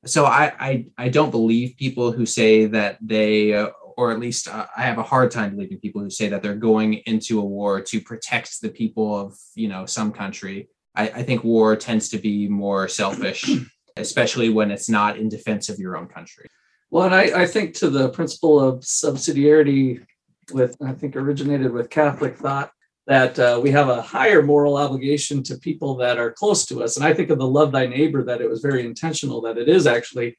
so 0.04 0.24
I 0.24 0.52
I, 0.58 0.86
I 0.96 1.08
don't 1.08 1.30
believe 1.30 1.76
people 1.76 2.12
who 2.12 2.24
say 2.24 2.66
that 2.66 2.98
they, 3.00 3.52
uh, 3.52 3.70
or 3.96 4.12
at 4.12 4.20
least 4.20 4.48
uh, 4.48 4.66
I 4.76 4.82
have 4.82 4.98
a 4.98 5.02
hard 5.02 5.30
time 5.30 5.56
believing 5.56 5.80
people 5.80 6.02
who 6.02 6.10
say 6.10 6.28
that 6.28 6.42
they're 6.42 6.54
going 6.54 6.94
into 7.06 7.40
a 7.40 7.44
war 7.44 7.80
to 7.80 8.00
protect 8.00 8.60
the 8.60 8.70
people 8.70 9.18
of 9.18 9.34
you 9.54 9.68
know 9.68 9.86
some 9.86 10.12
country. 10.12 10.68
I, 10.94 11.08
I 11.08 11.22
think 11.24 11.42
war 11.42 11.74
tends 11.74 12.08
to 12.10 12.18
be 12.18 12.48
more 12.48 12.86
selfish, 12.86 13.50
especially 13.96 14.50
when 14.50 14.70
it's 14.70 14.88
not 14.88 15.18
in 15.18 15.28
defense 15.28 15.68
of 15.68 15.78
your 15.80 15.96
own 15.96 16.06
country. 16.06 16.46
Well, 16.94 17.06
and 17.06 17.14
I, 17.16 17.42
I 17.42 17.46
think 17.46 17.74
to 17.78 17.90
the 17.90 18.10
principle 18.10 18.60
of 18.60 18.82
subsidiarity 18.82 20.06
with, 20.52 20.76
I 20.80 20.92
think, 20.92 21.16
originated 21.16 21.72
with 21.72 21.90
Catholic 21.90 22.36
thought 22.36 22.70
that 23.08 23.36
uh, 23.36 23.58
we 23.60 23.72
have 23.72 23.88
a 23.88 24.00
higher 24.00 24.44
moral 24.44 24.76
obligation 24.76 25.42
to 25.42 25.58
people 25.58 25.96
that 25.96 26.18
are 26.18 26.30
close 26.30 26.64
to 26.66 26.84
us. 26.84 26.96
And 26.96 27.04
I 27.04 27.12
think 27.12 27.30
of 27.30 27.38
the 27.38 27.48
love 27.48 27.72
thy 27.72 27.86
neighbor 27.86 28.22
that 28.22 28.40
it 28.40 28.48
was 28.48 28.60
very 28.60 28.86
intentional 28.86 29.40
that 29.40 29.58
it 29.58 29.68
is 29.68 29.88
actually 29.88 30.36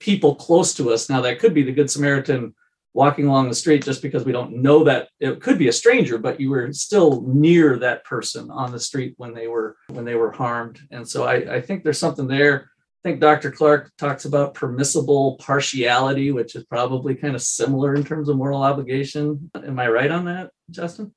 people 0.00 0.34
close 0.34 0.74
to 0.74 0.90
us. 0.90 1.08
Now, 1.08 1.20
that 1.20 1.38
could 1.38 1.54
be 1.54 1.62
the 1.62 1.70
Good 1.70 1.88
Samaritan 1.88 2.52
walking 2.92 3.28
along 3.28 3.48
the 3.48 3.54
street 3.54 3.84
just 3.84 4.02
because 4.02 4.24
we 4.24 4.32
don't 4.32 4.56
know 4.56 4.82
that 4.82 5.10
it 5.20 5.40
could 5.40 5.56
be 5.56 5.68
a 5.68 5.72
stranger 5.72 6.18
but 6.18 6.40
you 6.40 6.50
were 6.50 6.72
still 6.72 7.22
near 7.28 7.78
that 7.78 8.02
person 8.04 8.50
on 8.50 8.72
the 8.72 8.80
street 8.80 9.14
when 9.18 9.34
they 9.34 9.46
were 9.46 9.76
when 9.90 10.06
they 10.06 10.14
were 10.14 10.32
harmed 10.32 10.80
and 10.90 11.06
so 11.06 11.24
i, 11.24 11.56
I 11.56 11.60
think 11.60 11.84
there's 11.84 11.98
something 11.98 12.26
there 12.26 12.70
I 13.04 13.08
think 13.08 13.20
Dr. 13.20 13.52
Clark 13.52 13.92
talks 13.98 14.24
about 14.24 14.54
permissible 14.54 15.36
partiality, 15.36 16.32
which 16.32 16.56
is 16.56 16.64
probably 16.64 17.14
kind 17.14 17.36
of 17.36 17.42
similar 17.42 17.94
in 17.94 18.04
terms 18.04 18.28
of 18.28 18.36
moral 18.36 18.62
obligation. 18.62 19.50
Am 19.54 19.78
I 19.78 19.88
right 19.88 20.10
on 20.10 20.24
that, 20.24 20.50
Justin? 20.70 21.14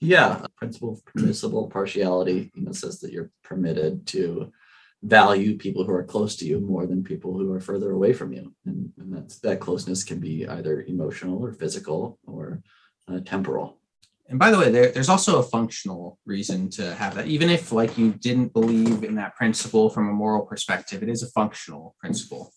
Yeah, 0.00 0.44
principle 0.56 0.92
of 0.94 1.04
permissible 1.06 1.68
partiality, 1.68 2.50
you 2.54 2.64
know, 2.64 2.72
says 2.72 3.00
that 3.00 3.12
you're 3.12 3.30
permitted 3.44 4.06
to 4.08 4.52
value 5.02 5.56
people 5.56 5.84
who 5.84 5.92
are 5.92 6.04
close 6.04 6.36
to 6.36 6.44
you 6.44 6.60
more 6.60 6.86
than 6.86 7.02
people 7.04 7.38
who 7.38 7.52
are 7.52 7.60
further 7.60 7.92
away 7.92 8.12
from 8.12 8.32
you, 8.32 8.52
and, 8.66 8.92
and 8.98 9.30
that 9.42 9.60
closeness 9.60 10.04
can 10.04 10.18
be 10.18 10.46
either 10.46 10.82
emotional 10.82 11.44
or 11.44 11.52
physical 11.52 12.18
or 12.26 12.62
uh, 13.08 13.20
temporal. 13.24 13.78
And 14.32 14.38
by 14.38 14.50
the 14.50 14.58
way, 14.58 14.70
there, 14.70 14.90
there's 14.90 15.10
also 15.10 15.40
a 15.40 15.42
functional 15.42 16.18
reason 16.24 16.70
to 16.70 16.94
have 16.94 17.16
that. 17.16 17.26
Even 17.26 17.50
if 17.50 17.70
like 17.70 17.98
you 17.98 18.12
didn't 18.12 18.54
believe 18.54 19.04
in 19.04 19.16
that 19.16 19.36
principle 19.36 19.90
from 19.90 20.08
a 20.08 20.12
moral 20.12 20.46
perspective, 20.46 21.02
it 21.02 21.10
is 21.10 21.22
a 21.22 21.30
functional 21.32 21.94
principle. 22.00 22.50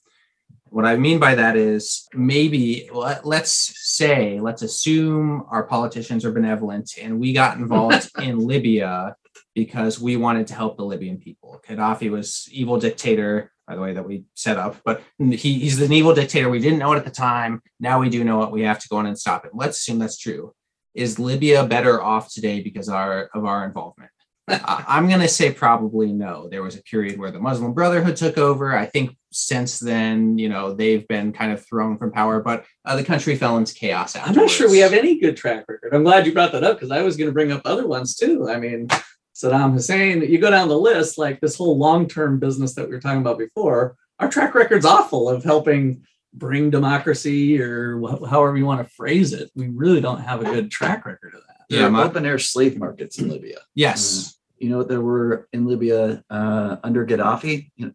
What 0.70 0.86
I 0.86 0.96
mean 0.96 1.20
by 1.20 1.36
that 1.36 1.58
is 1.58 2.08
maybe 2.14 2.90
let, 2.94 3.26
let's 3.26 3.74
say, 3.94 4.40
let's 4.40 4.62
assume 4.62 5.44
our 5.50 5.64
politicians 5.64 6.24
are 6.24 6.32
benevolent 6.32 6.92
and 6.98 7.20
we 7.20 7.34
got 7.34 7.58
involved 7.58 8.10
in 8.22 8.40
Libya 8.40 9.18
because 9.54 10.00
we 10.00 10.16
wanted 10.16 10.48
to 10.48 10.54
help 10.54 10.78
the 10.78 10.86
Libyan 10.86 11.18
people. 11.18 11.62
Gaddafi 11.68 12.10
was 12.10 12.48
evil 12.54 12.80
dictator, 12.80 13.52
by 13.68 13.76
the 13.76 13.82
way, 13.82 13.92
that 13.92 14.08
we 14.08 14.24
set 14.34 14.58
up, 14.58 14.78
but 14.86 15.04
he, 15.20 15.60
he's 15.60 15.82
an 15.82 15.92
evil 15.92 16.16
dictator. 16.16 16.50
We 16.50 16.60
didn't 16.60 16.80
know 16.80 16.94
it 16.94 16.98
at 16.98 17.06
the 17.06 17.12
time. 17.12 17.62
Now 17.82 18.00
we 18.00 18.08
do 18.08 18.24
know 18.24 18.44
it. 18.44 18.52
We 18.52 18.62
have 18.62 18.80
to 18.80 18.88
go 18.88 19.02
in 19.02 19.08
and 19.08 19.20
stop 19.20 19.44
it. 19.44 19.52
Let's 19.54 19.80
assume 19.80 20.00
that's 20.00 20.18
true. 20.18 20.54
Is 20.96 21.20
Libya 21.20 21.66
better 21.66 22.02
off 22.02 22.34
today 22.34 22.62
because 22.62 22.90
our, 22.90 23.30
of 23.34 23.46
our 23.46 23.66
involvement? 23.66 24.10
I'm 24.48 25.08
going 25.08 25.22
to 25.22 25.28
say 25.28 25.52
probably 25.52 26.14
no. 26.14 26.48
There 26.50 26.62
was 26.62 26.78
a 26.78 26.84
period 26.84 27.18
where 27.18 27.32
the 27.32 27.40
Muslim 27.40 27.74
Brotherhood 27.74 28.16
took 28.16 28.38
over. 28.38 28.78
I 28.78 28.86
think 28.86 29.18
since 29.32 29.80
then, 29.80 30.38
you 30.38 30.50
know, 30.50 30.74
they've 30.74 31.08
been 31.08 31.34
kind 31.34 31.52
of 31.52 31.66
thrown 31.66 31.98
from 31.98 32.12
power, 32.12 32.42
but 32.42 32.64
uh, 32.86 32.96
the 32.96 33.04
country 33.04 33.36
fell 33.36 33.58
into 33.58 33.74
chaos. 33.74 34.16
I'm 34.16 34.36
not 34.36 34.50
sure 34.50 34.70
we 34.70 34.80
have 34.80 34.94
any 34.94 35.20
good 35.20 35.36
track 35.36 35.66
record. 35.68 35.94
I'm 35.94 36.04
glad 36.04 36.26
you 36.26 36.34
brought 36.34 36.52
that 36.52 36.64
up 36.64 36.78
because 36.78 36.92
I 36.92 37.02
was 37.02 37.18
going 37.18 37.28
to 37.28 37.34
bring 37.34 37.52
up 37.52 37.64
other 37.66 37.88
ones 37.88 38.16
too. 38.16 38.48
I 38.48 38.58
mean, 38.58 38.88
Saddam 39.36 39.74
Hussein, 39.74 40.22
you 40.22 40.38
go 40.38 40.52
down 40.52 40.70
the 40.70 40.78
list, 40.78 41.18
like 41.18 41.42
this 41.42 41.58
whole 41.58 41.78
long 41.78 42.08
term 42.08 42.40
business 42.40 42.76
that 42.76 42.88
we 42.88 42.94
were 42.94 43.02
talking 43.02 43.22
about 43.22 43.40
before, 43.40 43.98
our 44.20 44.30
track 44.30 44.54
record's 44.54 44.86
awful 44.86 45.28
of 45.28 45.44
helping 45.44 46.04
bring 46.38 46.70
democracy 46.70 47.62
or 47.62 48.00
wh- 48.02 48.28
however 48.30 48.58
you 48.58 48.66
want 48.66 48.86
to 48.86 48.94
phrase 48.94 49.34
it. 49.34 49.50
We 49.56 49.70
really 49.70 50.02
don't 50.02 50.20
have 50.20 50.42
a 50.42 50.46
good 50.46 50.70
track 50.72 51.06
record 51.06 51.34
of 51.36 51.42
that. 51.48 51.66
There 51.70 51.80
Yeah, 51.80 51.88
are 51.88 51.92
my- 51.92 52.04
open 52.04 52.26
air 52.26 52.40
slave 52.40 52.78
markets 52.78 53.18
in 53.20 53.30
Libya. 53.30 53.60
Yes. 53.74 54.38
You 54.60 54.70
know, 54.70 54.84
there 54.84 55.02
were 55.02 55.48
in 55.54 55.66
Libya 55.66 56.24
uh, 56.30 56.78
under 56.84 57.06
Gaddafi. 57.06 57.72
You 57.76 57.88
know, 57.88 57.92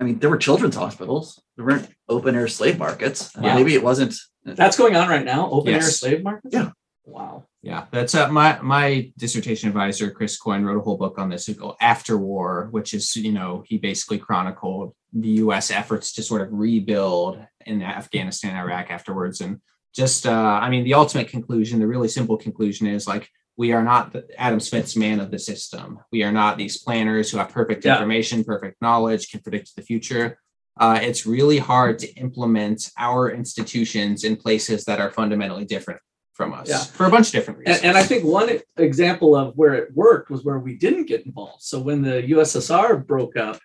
I 0.00 0.04
mean, 0.04 0.18
there 0.18 0.30
were 0.30 0.38
children's 0.38 0.76
hospitals. 0.76 1.40
There 1.56 1.64
weren't 1.66 1.88
open 2.08 2.34
air 2.34 2.48
slave 2.48 2.78
markets. 2.78 3.36
Uh, 3.36 3.42
Yeah. 3.44 3.54
Maybe 3.56 3.74
it 3.74 3.82
wasn't. 3.82 4.14
That's 4.44 4.76
going 4.78 4.96
on 4.96 5.08
right 5.08 5.24
now. 5.24 5.50
Open 5.50 5.74
air 5.74 5.82
slave 5.82 6.22
markets. 6.22 6.54
Yeah. 6.54 6.70
Wow. 7.04 7.44
Yeah, 7.62 7.86
that's 7.90 8.14
uh, 8.14 8.28
my 8.32 8.58
my 8.62 9.12
dissertation 9.18 9.68
advisor, 9.68 10.10
Chris 10.10 10.38
Coyne, 10.38 10.64
wrote 10.64 10.78
a 10.78 10.80
whole 10.80 10.96
book 10.96 11.18
on 11.18 11.28
this 11.28 11.48
called 11.58 11.76
After 11.80 12.16
War, 12.16 12.68
which 12.70 12.94
is 12.94 13.14
you 13.16 13.32
know 13.32 13.62
he 13.66 13.76
basically 13.76 14.18
chronicled 14.18 14.94
the 15.12 15.28
U.S. 15.44 15.70
efforts 15.70 16.12
to 16.14 16.22
sort 16.22 16.40
of 16.40 16.48
rebuild 16.52 17.38
in 17.66 17.82
Afghanistan, 17.82 18.56
Iraq 18.56 18.90
afterwards, 18.90 19.42
and 19.42 19.60
just 19.94 20.26
uh, 20.26 20.30
I 20.62 20.70
mean 20.70 20.84
the 20.84 20.94
ultimate 20.94 21.28
conclusion, 21.28 21.80
the 21.80 21.86
really 21.86 22.08
simple 22.08 22.38
conclusion 22.38 22.86
is 22.86 23.06
like 23.06 23.28
we 23.58 23.72
are 23.72 23.82
not 23.82 24.14
the 24.14 24.26
Adam 24.40 24.58
Smith's 24.60 24.96
man 24.96 25.20
of 25.20 25.30
the 25.30 25.38
system. 25.38 25.98
We 26.10 26.22
are 26.22 26.32
not 26.32 26.56
these 26.56 26.78
planners 26.78 27.30
who 27.30 27.36
have 27.36 27.50
perfect 27.50 27.84
Yeah. 27.84 27.96
information, 27.96 28.42
perfect 28.42 28.80
knowledge, 28.80 29.30
can 29.30 29.40
predict 29.40 29.76
the 29.76 29.82
future. 29.82 30.38
Uh, 30.78 30.98
it's 31.02 31.26
really 31.26 31.58
hard 31.58 31.98
to 31.98 32.08
implement 32.14 32.90
our 32.96 33.30
institutions 33.30 34.24
in 34.24 34.36
places 34.36 34.84
that 34.86 34.98
are 34.98 35.10
fundamentally 35.10 35.66
different 35.66 36.00
from 36.40 36.54
us 36.54 36.68
Yeah. 36.68 36.78
for 36.78 37.04
a 37.06 37.10
bunch 37.10 37.26
of 37.28 37.32
different 37.32 37.58
reasons. 37.58 37.78
And, 37.78 37.88
and 37.88 37.98
I 37.98 38.02
think 38.02 38.24
one 38.24 38.48
example 38.78 39.36
of 39.36 39.54
where 39.58 39.74
it 39.74 39.94
worked 39.94 40.30
was 40.30 40.42
where 40.42 40.58
we 40.58 40.74
didn't 40.74 41.04
get 41.06 41.26
involved. 41.26 41.62
So 41.62 41.78
when 41.78 42.00
the 42.00 42.22
USSR 42.34 43.06
broke 43.06 43.36
up 43.36 43.58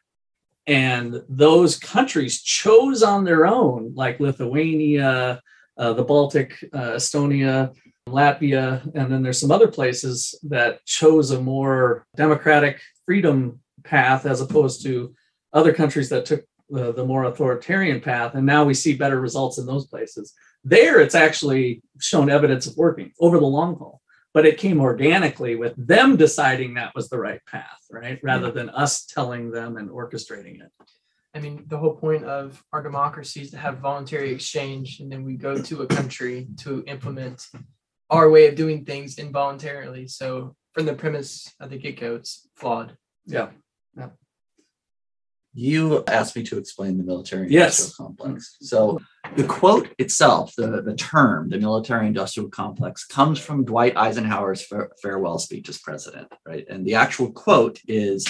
and 0.68 1.22
those 1.30 1.78
countries 1.80 2.42
chose 2.42 3.02
on 3.02 3.24
their 3.24 3.46
own, 3.46 3.94
like 3.96 4.20
Lithuania, 4.20 5.42
uh, 5.78 5.94
the 5.94 6.04
Baltic, 6.04 6.50
uh, 6.74 6.96
Estonia, 7.00 7.74
Latvia, 8.10 8.84
and 8.94 9.12
then 9.12 9.24
there's 9.24 9.40
some 9.40 9.52
other 9.52 9.70
places 9.70 10.36
that 10.44 10.86
chose 10.86 11.32
a 11.32 11.40
more 11.42 12.06
democratic 12.18 12.82
freedom 13.06 13.60
path 13.84 14.26
as 14.26 14.42
opposed 14.42 14.84
to 14.84 15.16
other 15.54 15.74
countries 15.74 16.10
that 16.10 16.26
took 16.26 16.44
the, 16.70 16.92
the 16.92 17.06
more 17.06 17.26
authoritarian 17.26 18.02
path. 18.02 18.36
And 18.36 18.46
now 18.46 18.64
we 18.64 18.74
see 18.74 18.96
better 18.96 19.20
results 19.20 19.58
in 19.58 19.66
those 19.66 19.88
places. 19.88 20.34
There, 20.64 21.00
it's 21.00 21.16
actually 21.16 21.84
shown 22.00 22.30
evidence 22.30 22.66
of 22.66 22.76
working 22.78 23.12
over 23.20 23.38
the 23.38 23.46
long 23.46 23.78
haul, 23.78 24.02
but 24.34 24.46
it 24.46 24.58
came 24.58 24.82
organically 24.82 25.56
with 25.56 25.74
them 25.78 26.16
deciding 26.16 26.74
that 26.74 26.96
was 26.96 27.10
the 27.10 27.20
right 27.20 27.42
path, 27.46 27.80
right? 27.92 28.20
Rather 28.24 28.48
mm-hmm. 28.48 28.58
than 28.58 28.70
us 28.72 29.06
telling 29.06 29.52
them 29.52 29.78
and 29.78 29.90
orchestrating 29.90 30.62
it. 30.62 30.72
I 31.36 31.40
mean, 31.40 31.66
the 31.68 31.78
whole 31.78 31.96
point 31.96 32.24
of 32.24 32.64
our 32.72 32.82
democracy 32.82 33.42
is 33.42 33.52
to 33.52 33.58
have 33.58 33.80
voluntary 33.80 34.32
exchange, 34.32 35.02
and 35.02 35.12
then 35.12 35.26
we 35.26 35.36
go 35.36 35.62
to 35.62 35.82
a 35.82 35.88
country 35.88 36.48
to 36.60 36.82
implement 36.88 37.46
our 38.10 38.30
way 38.30 38.48
of 38.48 38.56
doing 38.56 38.86
things 38.86 39.18
involuntarily. 39.18 40.08
So, 40.08 40.56
from 40.74 40.86
the 40.86 40.94
premise 40.94 41.54
at 41.60 41.70
the 41.70 41.78
get 41.78 42.00
go, 42.00 42.16
it's 42.16 42.48
flawed. 42.56 42.98
Yeah. 43.26 43.50
You 45.58 46.04
asked 46.08 46.36
me 46.36 46.44
to 46.44 46.58
explain 46.58 46.98
the 46.98 47.04
military 47.04 47.50
Yes. 47.50 47.80
industrial 47.80 48.08
complex. 48.08 48.58
So 48.62 49.00
the 49.38 49.46
quote 49.46 49.90
itself, 49.98 50.54
the, 50.58 50.82
the 50.82 50.96
term, 50.96 51.50
the 51.50 51.58
military 51.58 52.08
industrial 52.08 52.50
complex, 52.50 53.06
comes 53.06 53.40
from 53.40 53.64
Dwight 53.64 53.96
Eisenhower's 53.96 54.62
fa- 54.62 54.90
farewell 55.02 55.40
speech 55.40 55.70
as 55.70 55.78
president, 55.80 56.28
right? 56.46 56.66
And 56.70 56.86
the 56.86 56.96
actual 56.96 57.32
quote 57.32 57.80
is 57.88 58.28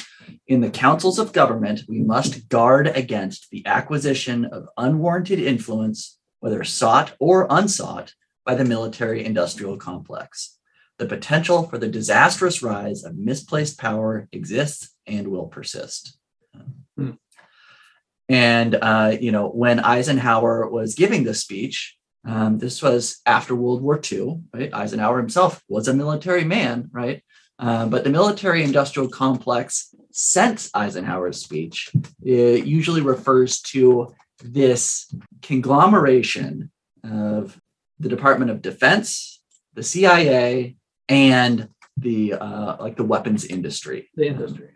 In 0.47 0.61
the 0.61 0.69
councils 0.69 1.17
of 1.17 1.33
government, 1.33 1.81
we 1.89 2.01
must 2.03 2.47
guard 2.47 2.87
against 2.87 3.49
the 3.49 3.65
acquisition 3.65 4.45
of 4.45 4.67
unwarranted 4.77 5.39
influence, 5.39 6.19
whether 6.41 6.63
sought 6.63 7.15
or 7.19 7.47
unsought, 7.49 8.13
by 8.45 8.53
the 8.53 8.63
military 8.63 9.25
industrial 9.25 9.75
complex. 9.77 10.59
The 10.99 11.07
potential 11.07 11.63
for 11.63 11.79
the 11.79 11.87
disastrous 11.87 12.61
rise 12.61 13.03
of 13.03 13.17
misplaced 13.17 13.79
power 13.79 14.29
exists 14.31 14.93
and 15.07 15.29
will 15.29 15.47
persist. 15.47 16.19
And 18.29 18.75
uh, 18.75 19.17
you 19.19 19.31
know, 19.31 19.49
when 19.49 19.79
Eisenhower 19.79 20.67
was 20.69 20.95
giving 20.95 21.23
this 21.23 21.41
speech, 21.41 21.95
um, 22.25 22.57
this 22.57 22.81
was 22.81 23.21
after 23.25 23.55
World 23.55 23.81
War 23.81 23.99
II. 24.11 24.41
Right, 24.53 24.73
Eisenhower 24.73 25.17
himself 25.17 25.61
was 25.67 25.87
a 25.87 25.93
military 25.93 26.43
man, 26.43 26.89
right? 26.91 27.23
Uh, 27.57 27.85
but 27.85 28.03
the 28.03 28.09
military-industrial 28.09 29.09
complex, 29.09 29.95
since 30.11 30.69
Eisenhower's 30.73 31.41
speech, 31.41 31.89
it 32.21 32.65
usually 32.65 33.01
refers 33.01 33.61
to 33.61 34.13
this 34.43 35.13
conglomeration 35.41 36.71
of 37.03 37.59
the 37.99 38.09
Department 38.09 38.51
of 38.51 38.61
Defense, 38.61 39.41
the 39.73 39.83
CIA, 39.83 40.75
and 41.07 41.69
the 41.97 42.33
uh, 42.33 42.75
like 42.79 42.97
the 42.97 43.05
weapons 43.05 43.45
industry. 43.45 44.09
The 44.15 44.27
industry. 44.27 44.69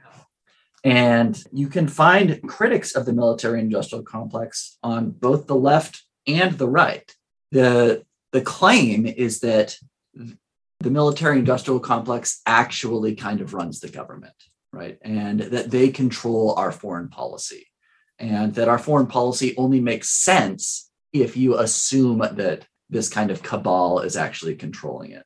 And 0.83 1.41
you 1.51 1.67
can 1.67 1.87
find 1.87 2.41
critics 2.47 2.95
of 2.95 3.05
the 3.05 3.13
military 3.13 3.59
industrial 3.59 4.03
complex 4.03 4.77
on 4.81 5.11
both 5.11 5.47
the 5.47 5.55
left 5.55 6.03
and 6.25 6.57
the 6.57 6.69
right. 6.69 7.13
The, 7.51 8.05
the 8.31 8.41
claim 8.41 9.05
is 9.05 9.41
that 9.41 9.75
the 10.13 10.89
military 10.89 11.39
industrial 11.39 11.79
complex 11.79 12.41
actually 12.45 13.15
kind 13.15 13.41
of 13.41 13.53
runs 13.53 13.79
the 13.79 13.89
government, 13.89 14.33
right? 14.71 14.97
And 15.01 15.41
that 15.41 15.71
they 15.71 15.89
control 15.89 16.53
our 16.57 16.71
foreign 16.71 17.09
policy. 17.09 17.65
And 18.17 18.53
that 18.55 18.67
our 18.67 18.79
foreign 18.79 19.07
policy 19.07 19.55
only 19.57 19.81
makes 19.81 20.09
sense 20.09 20.89
if 21.11 21.35
you 21.35 21.57
assume 21.57 22.19
that 22.19 22.65
this 22.89 23.09
kind 23.09 23.31
of 23.31 23.43
cabal 23.43 23.99
is 23.99 24.15
actually 24.15 24.55
controlling 24.55 25.11
it. 25.11 25.25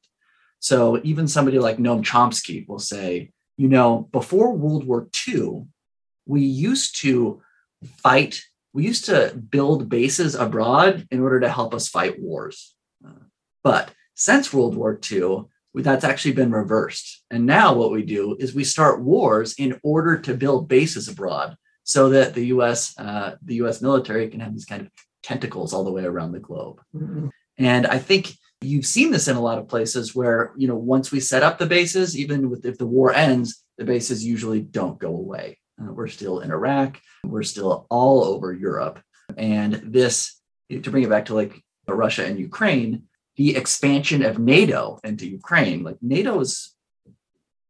So 0.60 1.00
even 1.04 1.28
somebody 1.28 1.60
like 1.60 1.78
Noam 1.78 2.04
Chomsky 2.04 2.68
will 2.68 2.80
say, 2.80 3.32
you 3.58 3.68
know, 3.68 4.10
before 4.12 4.54
World 4.54 4.86
War 4.86 5.08
II, 5.28 5.66
we 6.26 6.42
used 6.42 7.00
to 7.02 7.42
fight, 7.98 8.42
we 8.74 8.84
used 8.84 9.06
to 9.06 9.36
build 9.50 9.90
bases 9.90 10.36
abroad 10.36 11.08
in 11.12 11.20
order 11.20 11.40
to 11.42 11.50
help 11.50 11.74
us 11.74 11.90
fight 11.90 12.20
wars. 12.20 12.76
But 13.64 13.94
since 14.16 14.54
World 14.54 14.76
War 14.76 15.00
II, 15.12 15.46
that's 15.76 16.04
actually 16.04 16.34
been 16.34 16.52
reversed. 16.52 17.24
And 17.32 17.46
now 17.46 17.74
what 17.74 17.92
we 17.92 18.04
do 18.04 18.36
is 18.40 18.54
we 18.54 18.64
start 18.64 19.02
wars 19.02 19.56
in 19.58 19.80
order 19.84 20.18
to 20.20 20.34
build 20.36 20.68
bases 20.68 21.08
abroad 21.08 21.56
so 21.84 22.10
that 22.10 22.34
the 22.34 22.46
US, 22.48 22.98
uh, 23.00 23.36
the 23.44 23.56
US 23.56 23.82
military 23.82 24.28
can 24.30 24.40
have 24.40 24.54
these 24.54 24.66
kind 24.66 24.82
of 24.82 24.90
tentacles 25.24 25.74
all 25.74 25.84
the 25.84 25.92
way 25.92 26.04
around 26.04 26.32
the 26.32 26.40
globe. 26.40 26.82
Mhm. 26.96 27.32
And 27.58 27.88
I 27.88 27.98
think 27.98 28.36
you've 28.64 28.86
seen 28.86 29.12
this 29.12 29.28
in 29.28 29.36
a 29.36 29.42
lot 29.42 29.58
of 29.58 29.68
places 29.68 30.16
where, 30.16 30.54
you 30.58 30.68
know, 30.68 30.76
once 30.76 31.12
we 31.12 31.20
set 31.20 31.44
up 31.44 31.58
the 31.58 31.66
bases, 31.66 32.18
even 32.18 32.50
with 32.50 32.66
if 32.66 32.78
the 32.78 32.86
war 32.86 33.14
ends, 33.14 33.64
the 33.78 33.84
bases 33.86 34.24
usually 34.26 34.62
don't 34.62 35.00
go 35.00 35.10
away. 35.10 35.60
Uh, 35.82 35.92
we're 35.92 36.08
still 36.08 36.40
in 36.40 36.52
Iraq. 36.52 37.00
We're 37.26 37.44
still 37.44 37.86
all 37.90 38.24
over 38.24 38.54
Europe. 38.54 39.00
And 39.38 39.74
this, 39.86 40.40
to 40.70 40.90
bring 40.92 41.04
it 41.04 41.10
back 41.10 41.26
to 41.26 41.34
like 41.34 41.62
Russia 41.88 42.26
and 42.26 42.40
Ukraine, 42.40 43.04
the 43.36 43.56
expansion 43.56 44.24
of 44.24 44.38
NATO 44.40 45.00
into 45.04 45.28
Ukraine, 45.28 45.84
like 45.84 45.98
NATO 46.02 46.40
is 46.40 46.76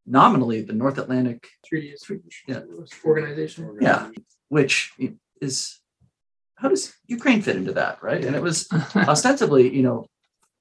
nominally 0.06 0.62
the 0.62 0.74
North 0.74 0.98
Atlantic 0.98 1.48
Treaty 1.66 1.96
Yeah. 2.48 2.62
organization. 3.06 3.78
Yeah. 3.82 4.10
which 4.50 4.92
is 5.42 5.80
how 6.56 6.70
does 6.70 6.94
Ukraine 7.08 7.42
fit 7.42 7.56
into 7.56 7.74
that, 7.74 8.02
right? 8.04 8.24
And 8.24 8.36
it 8.36 8.42
was 8.42 8.68
ostensibly, 8.96 9.74
you 9.76 9.84
know, 9.84 10.06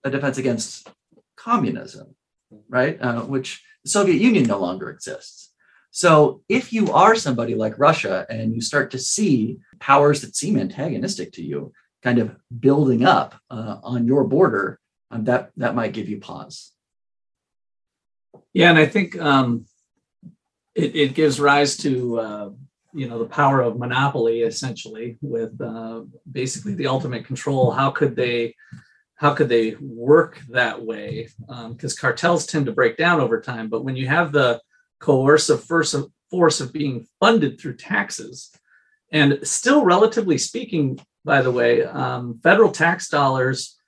a 0.05 0.11
defense 0.11 0.39
against 0.39 0.89
communism, 1.37 2.15
right? 2.69 3.01
Uh, 3.01 3.23
which 3.23 3.63
the 3.85 3.91
Soviet 3.91 4.21
Union 4.21 4.45
no 4.45 4.59
longer 4.59 4.91
exists. 4.91 5.53
So 5.91 6.43
if 6.49 6.73
you 6.73 6.91
are 6.93 7.15
somebody 7.15 7.55
like 7.55 7.79
Russia 7.79 8.27
and 8.31 8.55
you 8.55 8.61
start 8.61 8.91
to 8.93 8.99
see 8.99 9.59
powers 9.79 10.23
that 10.23 10.35
seem 10.35 10.59
antagonistic 10.59 11.33
to 11.33 11.43
you 11.43 11.73
kind 12.03 12.19
of 12.19 12.35
building 12.61 13.05
up 13.05 13.35
uh, 13.51 13.77
on 13.83 14.07
your 14.07 14.25
border, 14.25 14.81
um, 15.11 15.25
that 15.25 15.51
that 15.59 15.75
might 15.75 15.93
give 15.93 16.09
you 16.09 16.19
pause. 16.19 16.73
Yeah, 18.55 18.71
and 18.71 18.79
I 18.79 18.87
think 18.87 19.21
um, 19.21 19.67
it, 20.75 20.97
it 20.97 21.15
gives 21.15 21.39
rise 21.39 21.77
to 21.79 22.19
uh, 22.19 22.51
you 22.95 23.09
know 23.09 23.19
the 23.19 23.27
power 23.27 23.61
of 23.61 23.79
monopoly 23.79 24.41
essentially 24.41 25.19
with 25.21 25.61
uh, 25.61 26.01
basically 26.31 26.75
the 26.75 26.87
ultimate 26.87 27.27
control. 27.27 27.71
How 27.71 27.91
could 27.91 28.17
they 28.17 28.55
how 29.23 29.33
could 29.33 29.49
they 29.49 29.77
work 29.81 30.41
that 30.49 30.85
way? 30.85 31.29
Because 31.39 31.93
um, 31.93 32.01
cartels 32.01 32.45
tend 32.45 32.67
to 32.67 32.73
break 32.73 32.97
down 32.97 33.21
over 33.21 33.41
time, 33.41 33.69
but 33.69 33.85
when 33.85 33.95
you 33.95 34.09
have 34.09 34.33
the 34.33 34.61
coercive 34.99 35.63
force 35.63 35.95
of, 35.95 36.11
force 36.29 36.61
of 36.61 36.73
being 36.73 37.07
funded 37.21 37.61
through 37.61 37.77
taxes, 37.77 38.51
and 39.13 39.39
still 39.45 39.85
relatively 39.85 40.39
speaking, 40.39 40.99
by 41.25 41.41
the 41.41 41.53
way, 41.53 41.85
um, 41.85 42.41
federal 42.43 42.73
tax 42.73 43.09
dollars 43.09 43.79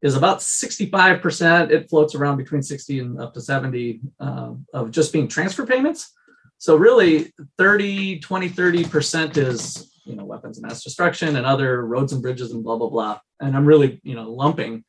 is 0.00 0.14
about 0.14 0.38
65%. 0.38 1.72
It 1.72 1.90
floats 1.90 2.14
around 2.14 2.36
between 2.36 2.62
60 2.62 3.00
and 3.00 3.20
up 3.20 3.34
to 3.34 3.40
70 3.40 4.00
uh, 4.20 4.52
of 4.72 4.92
just 4.92 5.12
being 5.12 5.26
transfer 5.26 5.66
payments. 5.66 6.12
So 6.58 6.76
really 6.76 7.32
30, 7.58 8.20
20, 8.20 8.48
30% 8.48 9.38
is, 9.38 9.92
you 10.04 10.16
know, 10.16 10.24
weapons 10.24 10.58
of 10.58 10.64
mass 10.64 10.82
destruction 10.82 11.36
and 11.36 11.46
other 11.46 11.84
roads 11.86 12.12
and 12.12 12.22
bridges 12.22 12.52
and 12.52 12.62
blah, 12.62 12.76
blah, 12.76 12.88
blah. 12.88 13.18
And 13.40 13.56
I'm 13.56 13.66
really, 13.66 14.00
you 14.02 14.14
know, 14.14 14.30
lumping. 14.30 14.84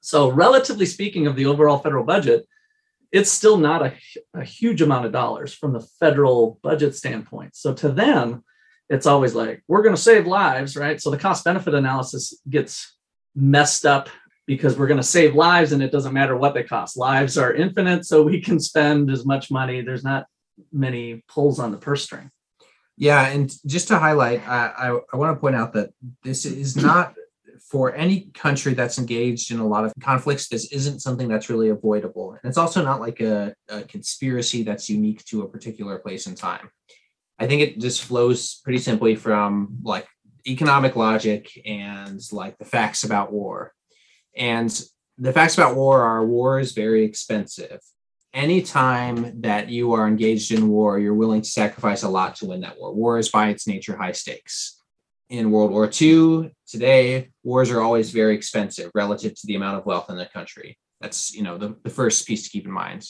So 0.00 0.30
relatively 0.30 0.86
speaking 0.86 1.26
of 1.26 1.36
the 1.36 1.46
overall 1.46 1.78
federal 1.78 2.04
budget, 2.04 2.46
it's 3.12 3.30
still 3.30 3.56
not 3.56 3.82
a, 3.82 3.94
a 4.34 4.44
huge 4.44 4.82
amount 4.82 5.06
of 5.06 5.12
dollars 5.12 5.54
from 5.54 5.72
the 5.72 5.86
federal 6.00 6.58
budget 6.62 6.96
standpoint. 6.96 7.54
So 7.54 7.72
to 7.74 7.88
them, 7.88 8.44
it's 8.88 9.06
always 9.06 9.34
like, 9.34 9.62
we're 9.68 9.82
going 9.82 9.94
to 9.94 10.00
save 10.00 10.26
lives, 10.26 10.76
right? 10.76 11.00
So 11.00 11.10
the 11.10 11.16
cost 11.16 11.44
benefit 11.44 11.74
analysis 11.74 12.34
gets 12.48 12.96
messed 13.34 13.86
up 13.86 14.08
because 14.46 14.76
we're 14.76 14.88
going 14.88 15.00
to 15.00 15.02
save 15.02 15.34
lives 15.34 15.72
and 15.72 15.82
it 15.82 15.90
doesn't 15.90 16.12
matter 16.12 16.36
what 16.36 16.54
they 16.54 16.64
cost. 16.64 16.96
Lives 16.96 17.38
are 17.38 17.54
infinite, 17.54 18.04
so 18.04 18.22
we 18.22 18.40
can 18.40 18.60
spend 18.60 19.10
as 19.10 19.24
much 19.24 19.50
money. 19.50 19.80
There's 19.80 20.04
not 20.04 20.26
many 20.70 21.24
pulls 21.28 21.58
on 21.58 21.72
the 21.72 21.78
purse 21.78 22.04
string. 22.04 22.30
Yeah, 22.96 23.26
and 23.26 23.52
just 23.66 23.88
to 23.88 23.98
highlight, 23.98 24.46
I, 24.48 24.66
I, 24.66 24.98
I 25.12 25.16
want 25.16 25.36
to 25.36 25.40
point 25.40 25.56
out 25.56 25.72
that 25.72 25.90
this 26.22 26.44
is 26.44 26.76
not 26.76 27.14
for 27.70 27.94
any 27.94 28.30
country 28.34 28.74
that's 28.74 28.98
engaged 28.98 29.50
in 29.50 29.58
a 29.58 29.66
lot 29.66 29.84
of 29.84 29.92
conflicts. 30.00 30.48
This 30.48 30.72
isn't 30.72 31.00
something 31.00 31.26
that's 31.26 31.50
really 31.50 31.70
avoidable, 31.70 32.32
and 32.32 32.40
it's 32.44 32.58
also 32.58 32.84
not 32.84 33.00
like 33.00 33.20
a, 33.20 33.54
a 33.68 33.82
conspiracy 33.82 34.62
that's 34.62 34.88
unique 34.88 35.24
to 35.26 35.42
a 35.42 35.48
particular 35.48 35.98
place 35.98 36.26
and 36.26 36.36
time. 36.36 36.70
I 37.38 37.48
think 37.48 37.62
it 37.62 37.80
just 37.80 38.04
flows 38.04 38.60
pretty 38.62 38.78
simply 38.78 39.16
from 39.16 39.78
like 39.82 40.06
economic 40.46 40.94
logic 40.94 41.50
and 41.66 42.20
like 42.30 42.56
the 42.58 42.64
facts 42.64 43.02
about 43.02 43.32
war 43.32 43.72
and 44.36 44.84
the 45.18 45.32
facts 45.32 45.56
about 45.56 45.76
war 45.76 46.02
are 46.02 46.24
war 46.24 46.58
is 46.58 46.72
very 46.72 47.04
expensive. 47.04 47.80
Anytime 48.34 49.42
that 49.42 49.68
you 49.68 49.92
are 49.92 50.08
engaged 50.08 50.50
in 50.50 50.68
war, 50.68 50.98
you're 50.98 51.14
willing 51.14 51.42
to 51.42 51.48
sacrifice 51.48 52.02
a 52.02 52.08
lot 52.08 52.34
to 52.36 52.46
win 52.46 52.62
that 52.62 52.76
war. 52.76 52.92
War 52.92 53.16
is 53.16 53.28
by 53.28 53.48
its 53.50 53.68
nature 53.68 53.96
high 53.96 54.10
stakes. 54.10 54.82
In 55.30 55.52
World 55.52 55.70
War 55.70 55.88
II, 55.88 56.50
today, 56.66 57.30
wars 57.44 57.70
are 57.70 57.80
always 57.80 58.10
very 58.10 58.34
expensive 58.34 58.90
relative 58.92 59.36
to 59.36 59.46
the 59.46 59.54
amount 59.54 59.78
of 59.78 59.86
wealth 59.86 60.10
in 60.10 60.16
the 60.16 60.26
country. 60.26 60.76
That's 61.00 61.32
you 61.32 61.44
know 61.44 61.58
the, 61.58 61.76
the 61.84 61.90
first 61.90 62.26
piece 62.26 62.42
to 62.42 62.50
keep 62.50 62.66
in 62.66 62.72
mind. 62.72 63.06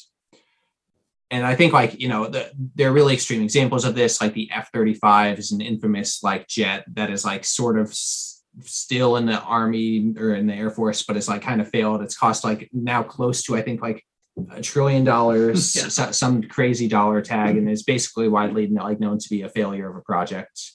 And 1.30 1.44
I 1.46 1.54
think 1.54 1.72
like 1.72 1.98
you 1.98 2.08
know 2.08 2.28
the, 2.28 2.52
there 2.74 2.90
are 2.90 2.92
really 2.92 3.14
extreme 3.14 3.42
examples 3.42 3.86
of 3.86 3.94
this, 3.94 4.20
like 4.20 4.34
the 4.34 4.50
F-35 4.52 5.38
is 5.38 5.52
an 5.52 5.62
infamous 5.62 6.22
like 6.22 6.48
jet 6.48 6.84
that 6.94 7.10
is 7.10 7.24
like 7.24 7.46
sort 7.46 7.78
of 7.78 7.94
still 7.94 9.16
in 9.16 9.24
the 9.24 9.40
army 9.40 10.14
or 10.18 10.34
in 10.34 10.46
the 10.46 10.54
air 10.54 10.70
force 10.70 11.02
but 11.02 11.16
it's 11.16 11.26
like 11.26 11.42
kind 11.42 11.60
of 11.60 11.68
failed 11.68 12.00
it's 12.00 12.16
cost 12.16 12.44
like 12.44 12.68
now 12.72 13.02
close 13.02 13.42
to 13.42 13.56
i 13.56 13.60
think 13.60 13.82
like 13.82 14.04
a 14.50 14.60
trillion 14.60 15.04
dollars 15.04 15.76
yeah. 15.98 16.10
some 16.10 16.42
crazy 16.42 16.88
dollar 16.88 17.20
tag 17.20 17.56
and 17.56 17.68
is 17.68 17.82
basically 17.82 18.28
widely 18.28 18.66
like 18.66 19.00
known 19.00 19.18
to 19.18 19.28
be 19.28 19.42
a 19.42 19.48
failure 19.48 19.88
of 19.88 19.96
a 19.96 20.00
project. 20.00 20.72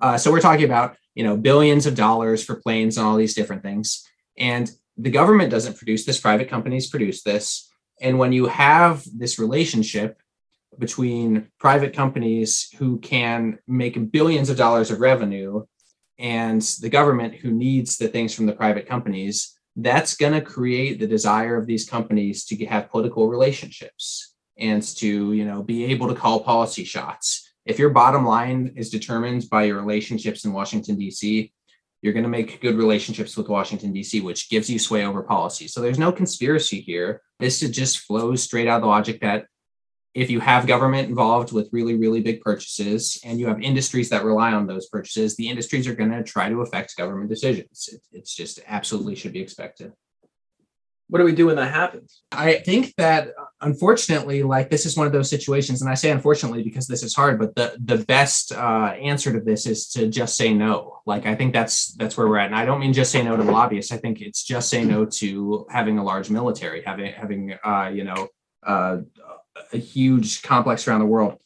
Uh, 0.00 0.16
so 0.16 0.30
we're 0.30 0.40
talking 0.40 0.64
about 0.64 0.96
you 1.14 1.24
know 1.24 1.36
billions 1.36 1.86
of 1.86 1.94
dollars 1.94 2.44
for 2.44 2.56
planes 2.56 2.96
and 2.96 3.06
all 3.06 3.16
these 3.16 3.34
different 3.34 3.62
things. 3.62 4.04
And 4.36 4.70
the 4.96 5.10
government 5.10 5.50
doesn't 5.50 5.76
produce 5.76 6.04
this 6.04 6.20
private 6.20 6.48
companies 6.48 6.90
produce 6.90 7.22
this. 7.22 7.70
And 8.00 8.18
when 8.18 8.32
you 8.32 8.46
have 8.46 9.04
this 9.16 9.38
relationship 9.38 10.20
between 10.78 11.48
private 11.58 11.92
companies 11.92 12.68
who 12.78 12.98
can 12.98 13.58
make 13.66 14.12
billions 14.12 14.50
of 14.50 14.56
dollars 14.56 14.90
of 14.90 15.00
revenue 15.00 15.64
and 16.18 16.62
the 16.80 16.88
government 16.88 17.34
who 17.34 17.50
needs 17.50 17.96
the 17.96 18.08
things 18.08 18.34
from 18.34 18.46
the 18.46 18.52
private 18.52 18.86
companies 18.86 19.57
that's 19.78 20.16
going 20.16 20.32
to 20.32 20.40
create 20.40 20.98
the 20.98 21.06
desire 21.06 21.56
of 21.56 21.66
these 21.66 21.88
companies 21.88 22.44
to 22.46 22.66
have 22.66 22.90
political 22.90 23.28
relationships 23.28 24.34
and 24.58 24.82
to 24.82 25.32
you 25.32 25.44
know 25.44 25.62
be 25.62 25.86
able 25.86 26.08
to 26.08 26.14
call 26.14 26.40
policy 26.40 26.84
shots. 26.84 27.52
If 27.64 27.78
your 27.78 27.90
bottom 27.90 28.26
line 28.26 28.72
is 28.76 28.90
determined 28.90 29.48
by 29.48 29.64
your 29.64 29.80
relationships 29.80 30.44
in 30.44 30.52
washington 30.52 30.96
d.c 30.96 31.52
you're 32.02 32.12
going 32.12 32.24
to 32.24 32.28
make 32.28 32.60
good 32.60 32.76
relationships 32.76 33.36
with 33.36 33.48
washington 33.48 33.92
d.c 33.92 34.20
which 34.20 34.50
gives 34.50 34.68
you 34.68 34.78
sway 34.78 35.04
over 35.04 35.22
policy. 35.22 35.68
So 35.68 35.80
there's 35.80 35.98
no 35.98 36.12
conspiracy 36.12 36.80
here. 36.80 37.22
This 37.38 37.60
just 37.60 38.00
flows 38.00 38.42
straight 38.42 38.68
out 38.68 38.76
of 38.76 38.82
the 38.82 38.88
logic 38.88 39.20
that 39.20 39.46
if 40.14 40.30
you 40.30 40.40
have 40.40 40.66
government 40.66 41.08
involved 41.08 41.52
with 41.52 41.68
really, 41.72 41.94
really 41.94 42.20
big 42.20 42.40
purchases 42.40 43.20
and 43.24 43.38
you 43.38 43.46
have 43.46 43.60
industries 43.60 44.08
that 44.10 44.24
rely 44.24 44.52
on 44.52 44.66
those 44.66 44.88
purchases, 44.88 45.36
the 45.36 45.48
industries 45.48 45.86
are 45.86 45.94
going 45.94 46.10
to 46.10 46.22
try 46.22 46.48
to 46.48 46.60
affect 46.62 46.96
government 46.96 47.30
decisions. 47.30 47.88
It, 47.92 48.00
it's 48.12 48.34
just 48.34 48.60
absolutely 48.66 49.14
should 49.14 49.32
be 49.32 49.40
expected. 49.40 49.92
What 51.10 51.20
do 51.20 51.24
we 51.24 51.34
do 51.34 51.46
when 51.46 51.56
that 51.56 51.72
happens? 51.72 52.22
I 52.32 52.56
think 52.56 52.94
that 52.96 53.28
unfortunately, 53.62 54.42
like 54.42 54.68
this 54.68 54.84
is 54.84 54.94
one 54.94 55.06
of 55.06 55.12
those 55.12 55.30
situations, 55.30 55.80
and 55.80 55.90
I 55.90 55.94
say 55.94 56.10
unfortunately 56.10 56.62
because 56.62 56.86
this 56.86 57.02
is 57.02 57.14
hard, 57.14 57.38
but 57.38 57.54
the 57.54 57.78
the 57.82 58.04
best 58.04 58.52
uh, 58.52 58.94
answer 59.00 59.32
to 59.32 59.40
this 59.40 59.64
is 59.64 59.88
to 59.92 60.08
just 60.08 60.36
say 60.36 60.52
no. 60.52 61.00
Like 61.06 61.24
I 61.24 61.34
think 61.34 61.54
that's 61.54 61.94
that's 61.94 62.18
where 62.18 62.28
we're 62.28 62.36
at, 62.36 62.46
and 62.46 62.54
I 62.54 62.66
don't 62.66 62.80
mean 62.80 62.92
just 62.92 63.10
say 63.10 63.22
no 63.22 63.38
to 63.38 63.42
lobbyists. 63.42 63.90
I 63.90 63.96
think 63.96 64.20
it's 64.20 64.42
just 64.42 64.68
say 64.68 64.84
no 64.84 65.06
to 65.06 65.66
having 65.70 65.96
a 65.96 66.04
large 66.04 66.28
military, 66.28 66.82
having 66.82 67.10
having 67.14 67.54
uh, 67.64 67.90
you 67.90 68.04
know 68.04 68.28
uh, 68.62 68.98
a 69.72 69.78
huge 69.78 70.42
complex 70.42 70.86
around 70.86 71.00
the 71.00 71.06
world. 71.06 71.38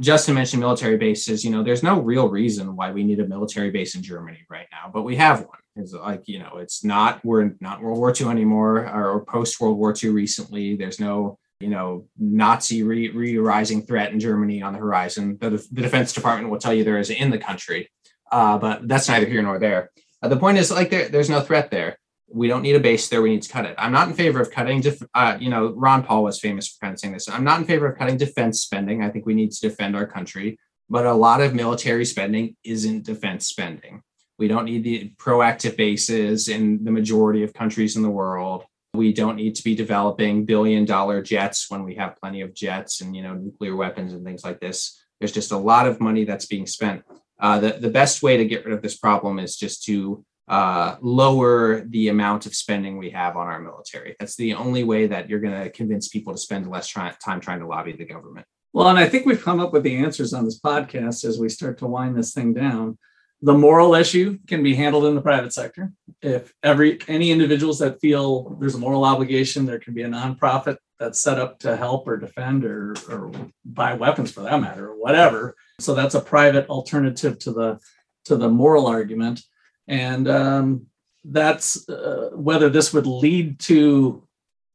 Justin 0.00 0.34
mentioned 0.34 0.60
military 0.60 0.96
bases. 0.96 1.44
You 1.44 1.50
know, 1.50 1.62
there's 1.62 1.82
no 1.82 2.00
real 2.00 2.28
reason 2.28 2.74
why 2.74 2.90
we 2.90 3.04
need 3.04 3.20
a 3.20 3.28
military 3.28 3.70
base 3.70 3.94
in 3.94 4.02
Germany 4.02 4.46
right 4.48 4.66
now, 4.72 4.90
but 4.92 5.02
we 5.02 5.16
have 5.16 5.40
one. 5.40 5.58
It's 5.76 5.92
like 5.92 6.26
you 6.26 6.38
know, 6.38 6.56
it's 6.56 6.84
not 6.84 7.22
we're 7.24 7.54
not 7.60 7.82
World 7.82 7.98
War 7.98 8.14
II 8.18 8.28
anymore, 8.28 8.88
or, 8.88 9.24
post 9.24 9.60
World 9.60 9.76
War 9.76 9.94
II. 10.00 10.10
Recently, 10.10 10.76
there's 10.76 11.00
no 11.00 11.38
you 11.60 11.68
know 11.68 12.06
Nazi 12.18 12.82
re, 12.82 13.10
re 13.10 13.38
rising 13.38 13.82
threat 13.82 14.12
in 14.12 14.20
Germany 14.20 14.62
on 14.62 14.72
the 14.72 14.78
horizon. 14.78 15.36
The, 15.40 15.50
the 15.50 15.82
Defense 15.82 16.12
Department 16.12 16.50
will 16.50 16.58
tell 16.58 16.72
you 16.72 16.84
there 16.84 16.98
is 16.98 17.10
in 17.10 17.30
the 17.30 17.38
country, 17.38 17.90
uh, 18.32 18.56
but 18.56 18.88
that's 18.88 19.08
neither 19.08 19.26
here 19.26 19.42
nor 19.42 19.58
there. 19.58 19.90
Uh, 20.22 20.28
the 20.28 20.36
point 20.36 20.56
is, 20.56 20.70
like, 20.70 20.90
there, 20.90 21.08
there's 21.08 21.28
no 21.28 21.40
threat 21.40 21.70
there 21.70 21.98
we 22.34 22.48
don't 22.48 22.62
need 22.62 22.74
a 22.74 22.80
base 22.80 23.08
there. 23.08 23.22
We 23.22 23.30
need 23.30 23.42
to 23.42 23.52
cut 23.52 23.64
it. 23.64 23.76
I'm 23.78 23.92
not 23.92 24.08
in 24.08 24.14
favor 24.14 24.40
of 24.40 24.50
cutting. 24.50 24.80
Def- 24.80 25.02
uh, 25.14 25.38
you 25.40 25.48
know, 25.48 25.68
Ron 25.68 26.02
Paul 26.02 26.24
was 26.24 26.40
famous 26.40 26.68
for 26.68 26.80
kind 26.80 26.92
of 26.92 26.98
saying 26.98 27.14
this. 27.14 27.28
I'm 27.28 27.44
not 27.44 27.60
in 27.60 27.64
favor 27.64 27.86
of 27.86 27.96
cutting 27.96 28.16
defense 28.16 28.60
spending. 28.60 29.02
I 29.02 29.10
think 29.10 29.24
we 29.24 29.34
need 29.34 29.52
to 29.52 29.60
defend 29.60 29.94
our 29.94 30.06
country, 30.06 30.58
but 30.90 31.06
a 31.06 31.14
lot 31.14 31.40
of 31.40 31.54
military 31.54 32.04
spending 32.04 32.56
isn't 32.64 33.04
defense 33.04 33.46
spending. 33.46 34.02
We 34.36 34.48
don't 34.48 34.64
need 34.64 34.82
the 34.82 35.12
proactive 35.16 35.76
bases 35.76 36.48
in 36.48 36.82
the 36.82 36.90
majority 36.90 37.44
of 37.44 37.54
countries 37.54 37.94
in 37.94 38.02
the 38.02 38.10
world. 38.10 38.64
We 38.94 39.12
don't 39.12 39.36
need 39.36 39.54
to 39.54 39.64
be 39.64 39.76
developing 39.76 40.44
billion 40.44 40.84
dollar 40.84 41.22
jets 41.22 41.70
when 41.70 41.84
we 41.84 41.94
have 41.94 42.16
plenty 42.20 42.40
of 42.40 42.52
jets 42.52 43.00
and 43.00 43.14
you 43.14 43.22
know 43.22 43.34
nuclear 43.34 43.76
weapons 43.76 44.12
and 44.12 44.24
things 44.24 44.44
like 44.44 44.58
this. 44.58 45.00
There's 45.20 45.32
just 45.32 45.52
a 45.52 45.56
lot 45.56 45.86
of 45.86 46.00
money 46.00 46.24
that's 46.24 46.46
being 46.46 46.66
spent. 46.66 47.04
Uh, 47.38 47.60
the, 47.60 47.72
the 47.72 47.90
best 47.90 48.22
way 48.22 48.36
to 48.36 48.44
get 48.44 48.64
rid 48.64 48.74
of 48.74 48.82
this 48.82 48.96
problem 48.96 49.38
is 49.38 49.56
just 49.56 49.84
to 49.84 50.24
uh, 50.48 50.96
lower 51.00 51.80
the 51.80 52.08
amount 52.08 52.46
of 52.46 52.54
spending 52.54 52.98
we 52.98 53.10
have 53.10 53.36
on 53.36 53.46
our 53.46 53.60
military. 53.60 54.14
That's 54.18 54.36
the 54.36 54.54
only 54.54 54.84
way 54.84 55.06
that 55.06 55.28
you're 55.28 55.40
going 55.40 55.62
to 55.62 55.70
convince 55.70 56.08
people 56.08 56.32
to 56.34 56.38
spend 56.38 56.70
less 56.70 56.86
try- 56.86 57.14
time 57.24 57.40
trying 57.40 57.60
to 57.60 57.66
lobby 57.66 57.92
the 57.92 58.04
government. 58.04 58.46
Well, 58.72 58.88
and 58.88 58.98
I 58.98 59.08
think 59.08 59.24
we've 59.24 59.42
come 59.42 59.60
up 59.60 59.72
with 59.72 59.84
the 59.84 59.96
answers 59.96 60.34
on 60.34 60.44
this 60.44 60.60
podcast 60.60 61.24
as 61.24 61.38
we 61.38 61.48
start 61.48 61.78
to 61.78 61.86
wind 61.86 62.16
this 62.16 62.34
thing 62.34 62.52
down. 62.52 62.98
The 63.40 63.54
moral 63.54 63.94
issue 63.94 64.38
can 64.46 64.62
be 64.62 64.74
handled 64.74 65.04
in 65.04 65.14
the 65.14 65.20
private 65.20 65.52
sector. 65.52 65.92
If 66.22 66.52
every 66.62 66.98
any 67.08 67.30
individuals 67.30 67.78
that 67.80 68.00
feel 68.00 68.56
there's 68.58 68.74
a 68.74 68.78
moral 68.78 69.04
obligation, 69.04 69.66
there 69.66 69.78
can 69.78 69.94
be 69.94 70.02
a 70.02 70.08
nonprofit 70.08 70.78
that's 70.98 71.20
set 71.20 71.38
up 71.38 71.58
to 71.60 71.76
help 71.76 72.08
or 72.08 72.16
defend 72.16 72.64
or, 72.64 72.94
or 73.10 73.32
buy 73.64 73.94
weapons 73.94 74.32
for 74.32 74.40
that 74.42 74.60
matter 74.60 74.88
or 74.88 74.96
whatever. 74.96 75.54
So 75.78 75.94
that's 75.94 76.14
a 76.14 76.20
private 76.20 76.68
alternative 76.68 77.38
to 77.40 77.52
the 77.52 77.78
to 78.24 78.36
the 78.36 78.48
moral 78.48 78.86
argument, 78.86 79.42
and 79.88 80.28
um, 80.28 80.86
that's 81.24 81.88
uh, 81.88 82.30
whether 82.34 82.68
this 82.68 82.92
would 82.92 83.06
lead 83.06 83.58
to 83.60 84.26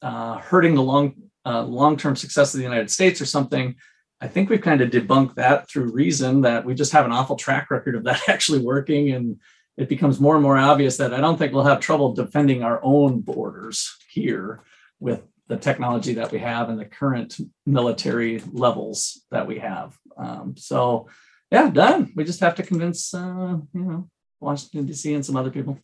uh, 0.01 0.37
hurting 0.37 0.75
the 0.75 0.83
long 0.83 1.15
uh, 1.45 1.63
long 1.63 1.97
term 1.97 2.15
success 2.15 2.53
of 2.53 2.59
the 2.59 2.63
United 2.63 2.89
States 2.89 3.21
or 3.21 3.25
something. 3.25 3.75
I 4.21 4.27
think 4.27 4.49
we've 4.49 4.61
kind 4.61 4.81
of 4.81 4.89
debunked 4.89 5.35
that 5.35 5.69
through 5.69 5.93
reason 5.93 6.41
that 6.41 6.65
we 6.65 6.75
just 6.75 6.91
have 6.91 7.05
an 7.05 7.11
awful 7.11 7.37
track 7.37 7.71
record 7.71 7.95
of 7.95 8.03
that 8.03 8.21
actually 8.27 8.59
working. 8.59 9.11
And 9.11 9.39
it 9.77 9.87
becomes 9.87 10.19
more 10.19 10.35
and 10.35 10.43
more 10.43 10.57
obvious 10.57 10.97
that 10.97 11.13
I 11.13 11.21
don't 11.21 11.37
think 11.37 11.53
we'll 11.53 11.63
have 11.63 11.79
trouble 11.79 12.13
defending 12.13 12.63
our 12.63 12.81
own 12.83 13.21
borders 13.21 13.95
here 14.11 14.61
with 14.99 15.21
the 15.47 15.57
technology 15.57 16.15
that 16.15 16.31
we 16.31 16.39
have 16.39 16.69
and 16.69 16.77
the 16.77 16.85
current 16.85 17.37
military 17.65 18.41
levels 18.51 19.21
that 19.31 19.47
we 19.47 19.59
have. 19.59 19.97
Um, 20.17 20.55
so, 20.57 21.07
yeah, 21.49 21.69
done. 21.69 22.11
We 22.15 22.25
just 22.25 22.41
have 22.41 22.55
to 22.55 22.63
convince, 22.63 23.13
uh, 23.13 23.57
you 23.73 23.81
know, 23.81 24.09
Washington, 24.39 24.85
D.C. 24.85 25.13
and 25.13 25.25
some 25.25 25.35
other 25.35 25.51
people. 25.51 25.79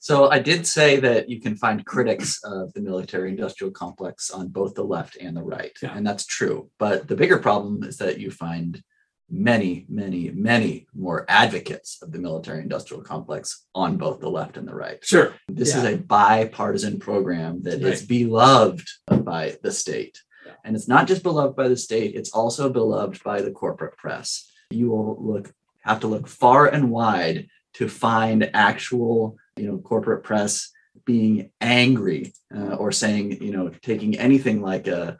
So 0.00 0.30
I 0.30 0.38
did 0.38 0.66
say 0.66 1.00
that 1.00 1.28
you 1.28 1.40
can 1.40 1.56
find 1.56 1.84
critics 1.84 2.42
of 2.44 2.72
the 2.72 2.80
military 2.80 3.30
industrial 3.30 3.72
complex 3.72 4.30
on 4.30 4.48
both 4.48 4.74
the 4.74 4.84
left 4.84 5.16
and 5.16 5.36
the 5.36 5.42
right. 5.42 5.72
Yeah. 5.82 5.92
And 5.96 6.06
that's 6.06 6.24
true. 6.24 6.70
But 6.78 7.08
the 7.08 7.16
bigger 7.16 7.38
problem 7.38 7.82
is 7.82 7.96
that 7.98 8.20
you 8.20 8.30
find 8.30 8.82
many, 9.28 9.84
many, 9.88 10.30
many 10.30 10.86
more 10.94 11.26
advocates 11.28 11.98
of 12.00 12.12
the 12.12 12.18
military 12.18 12.62
industrial 12.62 13.02
complex 13.02 13.66
on 13.74 13.96
both 13.96 14.20
the 14.20 14.30
left 14.30 14.56
and 14.56 14.66
the 14.66 14.74
right. 14.74 15.04
Sure. 15.04 15.34
This 15.48 15.74
is 15.74 15.84
a 15.84 15.96
bipartisan 15.98 16.98
program 17.00 17.62
that 17.64 17.82
is 17.82 18.00
Right. 18.00 18.08
beloved 18.08 18.88
by 19.24 19.58
the 19.62 19.72
state. 19.72 20.22
Yeah. 20.46 20.52
And 20.64 20.76
it's 20.76 20.88
not 20.88 21.08
just 21.08 21.22
beloved 21.22 21.56
by 21.56 21.68
the 21.68 21.76
state, 21.76 22.14
it's 22.14 22.30
also 22.30 22.70
beloved 22.70 23.22
by 23.22 23.42
the 23.42 23.50
corporate 23.50 23.96
press. 23.98 24.50
You 24.70 24.90
will 24.90 25.18
look 25.20 25.52
have 25.88 26.00
to 26.00 26.06
look 26.06 26.28
far 26.28 26.66
and 26.66 26.90
wide 26.90 27.48
to 27.74 27.88
find 27.88 28.50
actual, 28.54 29.36
you 29.56 29.66
know, 29.66 29.78
corporate 29.78 30.22
press 30.22 30.70
being 31.04 31.50
angry 31.60 32.32
uh, 32.54 32.74
or 32.74 32.92
saying, 32.92 33.42
you 33.42 33.50
know, 33.52 33.70
taking 33.82 34.18
anything 34.18 34.60
like 34.60 34.86
a, 34.86 35.18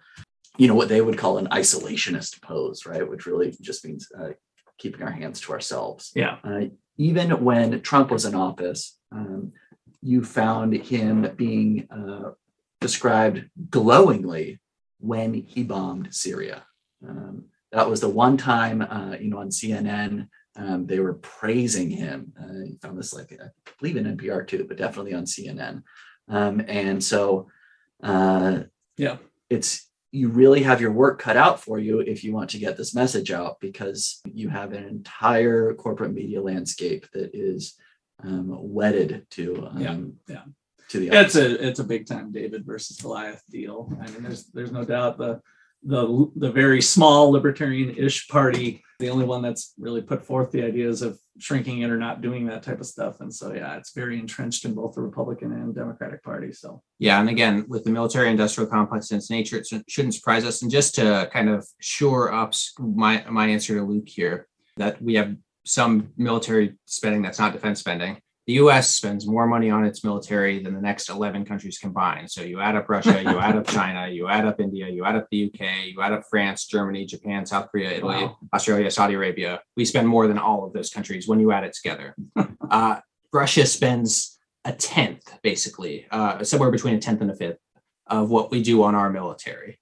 you 0.59 0.69
know, 0.69 0.75
what 0.75 0.89
they 0.89 1.01
would 1.01 1.17
call 1.17 1.39
an 1.39 1.49
isolationist 1.49 2.43
pose, 2.43 2.85
right? 2.85 3.09
Which 3.09 3.27
really 3.27 3.55
just 3.61 3.85
means 3.85 4.09
uh, 4.19 4.31
keeping 4.77 5.03
our 5.03 5.11
hands 5.11 5.41
to 5.41 5.53
ourselves 5.53 6.13
Yeah. 6.15 6.37
uh, 6.45 6.67
even 6.99 7.31
when 7.45 7.81
Trump 7.81 8.11
was 8.11 8.25
in 8.25 8.35
office, 8.35 8.99
um, 9.13 9.53
you 10.03 10.25
found 10.25 10.75
him 10.75 11.31
being 11.37 11.89
uh, 11.91 12.31
described 12.81 13.45
glowingly 13.71 14.59
when 15.01 15.33
he 15.35 15.63
bombed 15.63 16.13
Syria. 16.13 16.65
Um, 17.09 17.45
that 17.73 17.89
was 17.89 18.01
the 18.01 18.09
one 18.09 18.37
time, 18.37 18.83
uh, 18.83 19.17
you 19.21 19.31
know, 19.31 19.39
on 19.39 19.51
CNN, 19.51 20.29
um, 20.59 20.87
they 20.87 20.99
were 20.99 21.15
praising 21.15 21.89
him. 21.89 22.33
Uh, 22.41 22.65
you 22.65 22.77
found 22.83 22.99
this, 22.99 23.15
like, 23.15 23.33
I 23.33 23.47
believe 23.81 23.97
in 23.97 24.17
NPR 24.17 24.47
too, 24.47 24.65
but 24.69 24.77
definitely 24.77 25.15
on 25.15 25.25
CNN. 25.25 25.83
Um, 26.29 26.61
and 26.69 27.03
so, 27.03 27.49
uh, 28.03 28.63
Yeah. 28.97 29.17
it's 29.49 29.87
you 30.11 30.29
really 30.31 30.63
have 30.63 30.81
your 30.81 30.91
work 30.91 31.19
cut 31.21 31.37
out 31.37 31.61
for 31.63 31.79
you 31.79 32.01
if 32.01 32.25
you 32.25 32.33
want 32.33 32.49
to 32.51 32.59
get 32.59 32.77
this 32.79 32.95
message 32.95 33.31
out 33.31 33.61
because 33.61 34.21
you 34.25 34.49
have 34.49 34.73
an 34.73 34.85
entire 34.85 35.75
corporate 35.75 36.15
media 36.15 36.41
landscape 36.41 37.07
that 37.13 37.31
is 37.35 37.75
um, 38.25 38.47
wedded 38.49 39.27
to 39.31 39.67
um, 39.71 39.79
Yeah, 39.81 39.99
yeah. 40.35 40.43
to 40.89 40.99
the 40.99 41.09
It's 41.13 41.37
a 41.37 41.67
it's 41.69 41.79
a 41.79 41.85
big 41.85 42.07
time 42.07 42.33
David 42.33 42.65
versus 42.65 42.97
Goliath 42.97 43.43
deal. 43.51 43.93
I 44.03 44.07
mean, 44.11 44.23
there's 44.23 44.45
there's 44.47 44.73
no 44.73 44.85
doubt 44.85 45.19
the 45.19 45.41
the 45.85 46.31
the 46.37 46.51
very 46.53 46.81
small 46.81 47.31
libertarian-ish 47.31 48.29
party, 48.29 48.83
the 48.99 49.11
only 49.11 49.25
one 49.25 49.43
that's 49.43 49.75
really 49.79 50.03
put 50.03 50.25
forth 50.25 50.51
the 50.51 50.63
ideas 50.63 51.03
of 51.03 51.19
shrinking 51.39 51.83
it 51.83 51.91
or 51.91 51.97
not 51.97 52.21
doing 52.21 52.47
that 52.47 52.63
type 52.63 52.81
of 52.81 52.87
stuff. 52.87 53.21
And 53.21 53.33
so 53.33 53.55
yeah, 53.55 53.77
it's 53.77 53.93
very 53.93 54.19
entrenched 54.19 54.65
in 54.65 54.75
both 54.75 54.95
the 54.95 55.03
Republican 55.03 55.53
and 55.53 55.75
Democratic 55.75 56.23
Party. 56.23 56.53
So 56.53 56.83
Yeah, 56.99 57.21
and 57.21 57.29
again, 57.29 57.65
with 57.69 57.85
the 57.85 57.91
military 57.91 58.31
industrial 58.31 58.69
complex 58.69 59.11
and 59.11 59.19
its 59.19 59.31
nature, 59.31 59.57
it 59.57 59.69
shouldn't 59.89 60.15
surprise 60.15 60.45
us. 60.45 60.63
And 60.63 60.71
just 60.71 60.97
to 60.97 61.29
kind 61.33 61.49
of 61.49 61.67
shore 61.81 62.33
up 62.33 62.55
my 62.79 63.25
my 63.31 63.47
answer 63.47 63.77
to 63.77 63.85
Luke 63.85 64.09
here, 64.09 64.49
that 64.77 65.01
we 65.01 65.15
have 65.15 65.37
some 65.65 66.09
military 66.17 66.75
spending 66.87 67.23
that's 67.23 67.39
not 67.39 67.53
defense 67.53 67.81
spending. 67.81 68.21
The 68.49 68.55
U.S. 68.55 68.95
spends 68.95 69.27
more 69.27 69.47
money 69.47 69.69
on 69.69 69.85
its 69.85 70.03
military 70.03 70.59
than 70.63 70.73
the 70.75 70.81
next 70.81 71.11
11 71.11 71.45
countries 71.45 71.77
combined. 71.77 72.31
So 72.31 72.41
you 72.41 72.61
add 72.61 72.77
up 72.77 72.89
Russia, 72.89 73.23
you 73.23 73.39
add 73.39 73.57
up 73.57 73.67
China, 73.67 74.09
you 74.09 74.27
add 74.27 74.47
up 74.47 74.59
India, 74.59 74.89
you 74.89 75.05
add 75.05 75.17
up 75.17 75.27
the 75.31 75.37
U.K., 75.37 75.93
you 75.95 76.01
add 76.01 76.15
up 76.15 76.23
France, 76.31 76.67
Germany, 76.67 77.05
Japan, 77.05 77.45
South 77.45 77.71
Korea, 77.71 77.91
Italy, 77.91 78.25
Wow. 78.25 78.39
Australia, 78.55 78.91
Saudi 78.91 79.13
Arabia. 79.13 79.61
We 79.77 79.85
spend 79.85 80.09
more 80.09 80.27
than 80.27 80.39
all 80.39 80.65
of 80.65 80.73
those 80.73 80.89
countries 80.89 81.29
when 81.29 81.41
you 81.41 81.53
add 81.53 81.65
it 81.65 81.75
together. 81.75 82.17
uh, 82.71 83.01
Russia 83.35 83.67
spends 83.67 84.39
a 84.65 84.73
tenth, 84.73 85.39
basically, 85.43 86.07
uh, 86.11 86.43
somewhere 86.43 86.71
between 86.71 86.95
a 86.95 86.99
tenth 86.99 87.21
and 87.21 87.31
a 87.31 87.37
fifth 87.37 87.59
of 88.07 88.31
what 88.31 88.51
we 88.51 88.63
do 88.63 88.83
on 88.83 88.95
our 88.95 89.11
military. 89.11 89.79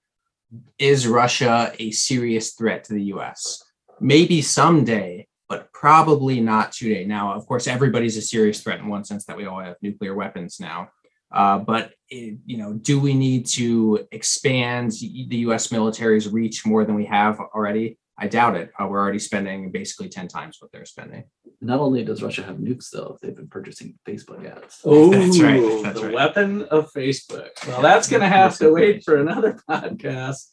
Is 0.76 1.07
Russia 1.07 1.72
a 1.79 1.92
serious 1.92 2.55
threat 2.55 2.83
to 2.85 2.94
the 2.94 3.05
US? 3.14 3.62
Maybe 4.00 4.42
someday, 4.42 5.26
but 5.49 5.73
probably 5.73 6.41
not 6.41 6.73
today. 6.73 7.05
Now, 7.05 7.33
of 7.35 7.47
course, 7.47 7.67
everybody's 7.67 8.17
a 8.17 8.23
serious 8.23 8.61
threat 8.61 8.81
in 8.81 8.89
one 8.89 9.05
sense 9.05 9.25
that 9.27 9.37
we 9.37 9.47
all 9.47 9.61
have 9.61 9.77
nuclear 9.83 10.15
weapons 10.15 10.59
now. 10.61 10.89
Uh, 11.33 11.59
but 11.59 11.93
it, 12.09 12.39
you 12.47 12.57
know, 12.57 12.73
do 12.73 13.01
we 13.01 13.15
need 13.15 13.47
to 13.47 14.07
expand 14.13 14.93
the 14.93 15.37
U.S. 15.47 15.73
military's 15.73 16.29
reach 16.29 16.65
more 16.65 16.85
than 16.85 16.95
we 16.95 17.05
have 17.07 17.41
already? 17.41 17.99
I 18.19 18.29
doubt 18.29 18.57
it. 18.57 18.71
Uh, 18.81 18.87
we're 18.87 19.01
already 19.01 19.19
spending 19.19 19.71
basically 19.71 20.09
ten 20.09 20.27
times 20.29 20.57
what 20.61 20.73
they're 20.73 20.87
spending. 20.87 21.25
Not 21.61 21.81
only 21.81 22.03
does 22.05 22.23
Russia 22.23 22.43
have 22.45 22.57
nukes, 22.57 22.91
though, 22.91 23.19
they've 23.21 23.35
been 23.37 23.49
purchasing 23.49 23.99
Facebook 24.07 24.51
ads. 24.51 24.81
oh, 24.85 25.11
That's 25.13 25.41
right, 25.41 25.83
that's 25.83 26.01
the 26.01 26.07
right. 26.07 26.15
weapon 26.15 26.63
of 26.65 26.91
Facebook. 26.93 27.51
Well, 27.67 27.83
that's 27.83 28.09
going 28.09 28.23
to 28.23 28.29
have 28.29 28.57
to 28.59 28.73
wait 28.73 29.05
for 29.05 29.17
another 29.17 29.59
podcast. 29.71 30.47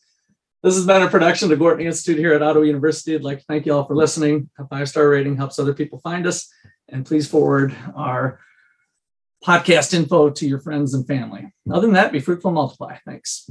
This 0.64 0.76
has 0.76 0.86
been 0.86 1.02
a 1.02 1.10
production 1.10 1.52
of 1.52 1.60
the 1.60 1.62
Gwartney 1.62 1.84
Institute 1.84 2.18
here 2.18 2.34
at 2.34 2.42
Ottawa 2.42 2.64
University. 2.64 3.14
I'd 3.14 3.22
like 3.22 3.40
to 3.40 3.46
thank 3.46 3.66
you 3.66 3.74
all 3.74 3.84
for 3.84 3.98
listening. 3.98 4.50
A 4.58 4.66
five 4.66 4.88
star 4.88 5.10
rating 5.10 5.36
helps 5.36 5.60
other 5.60 5.74
people 5.74 6.00
find 6.00 6.26
us. 6.26 6.50
And 6.88 7.06
please 7.06 7.28
forward 7.28 7.76
our 7.98 8.40
podcast 9.46 9.94
info 9.94 10.30
to 10.30 10.48
your 10.48 10.62
friends 10.62 10.94
and 10.94 11.06
family. 11.06 11.52
Other 11.70 11.88
than 11.88 11.96
that, 11.96 12.14
be 12.14 12.22
fruitful, 12.22 12.52
multiply. 12.52 12.98
Thanks. 13.06 13.50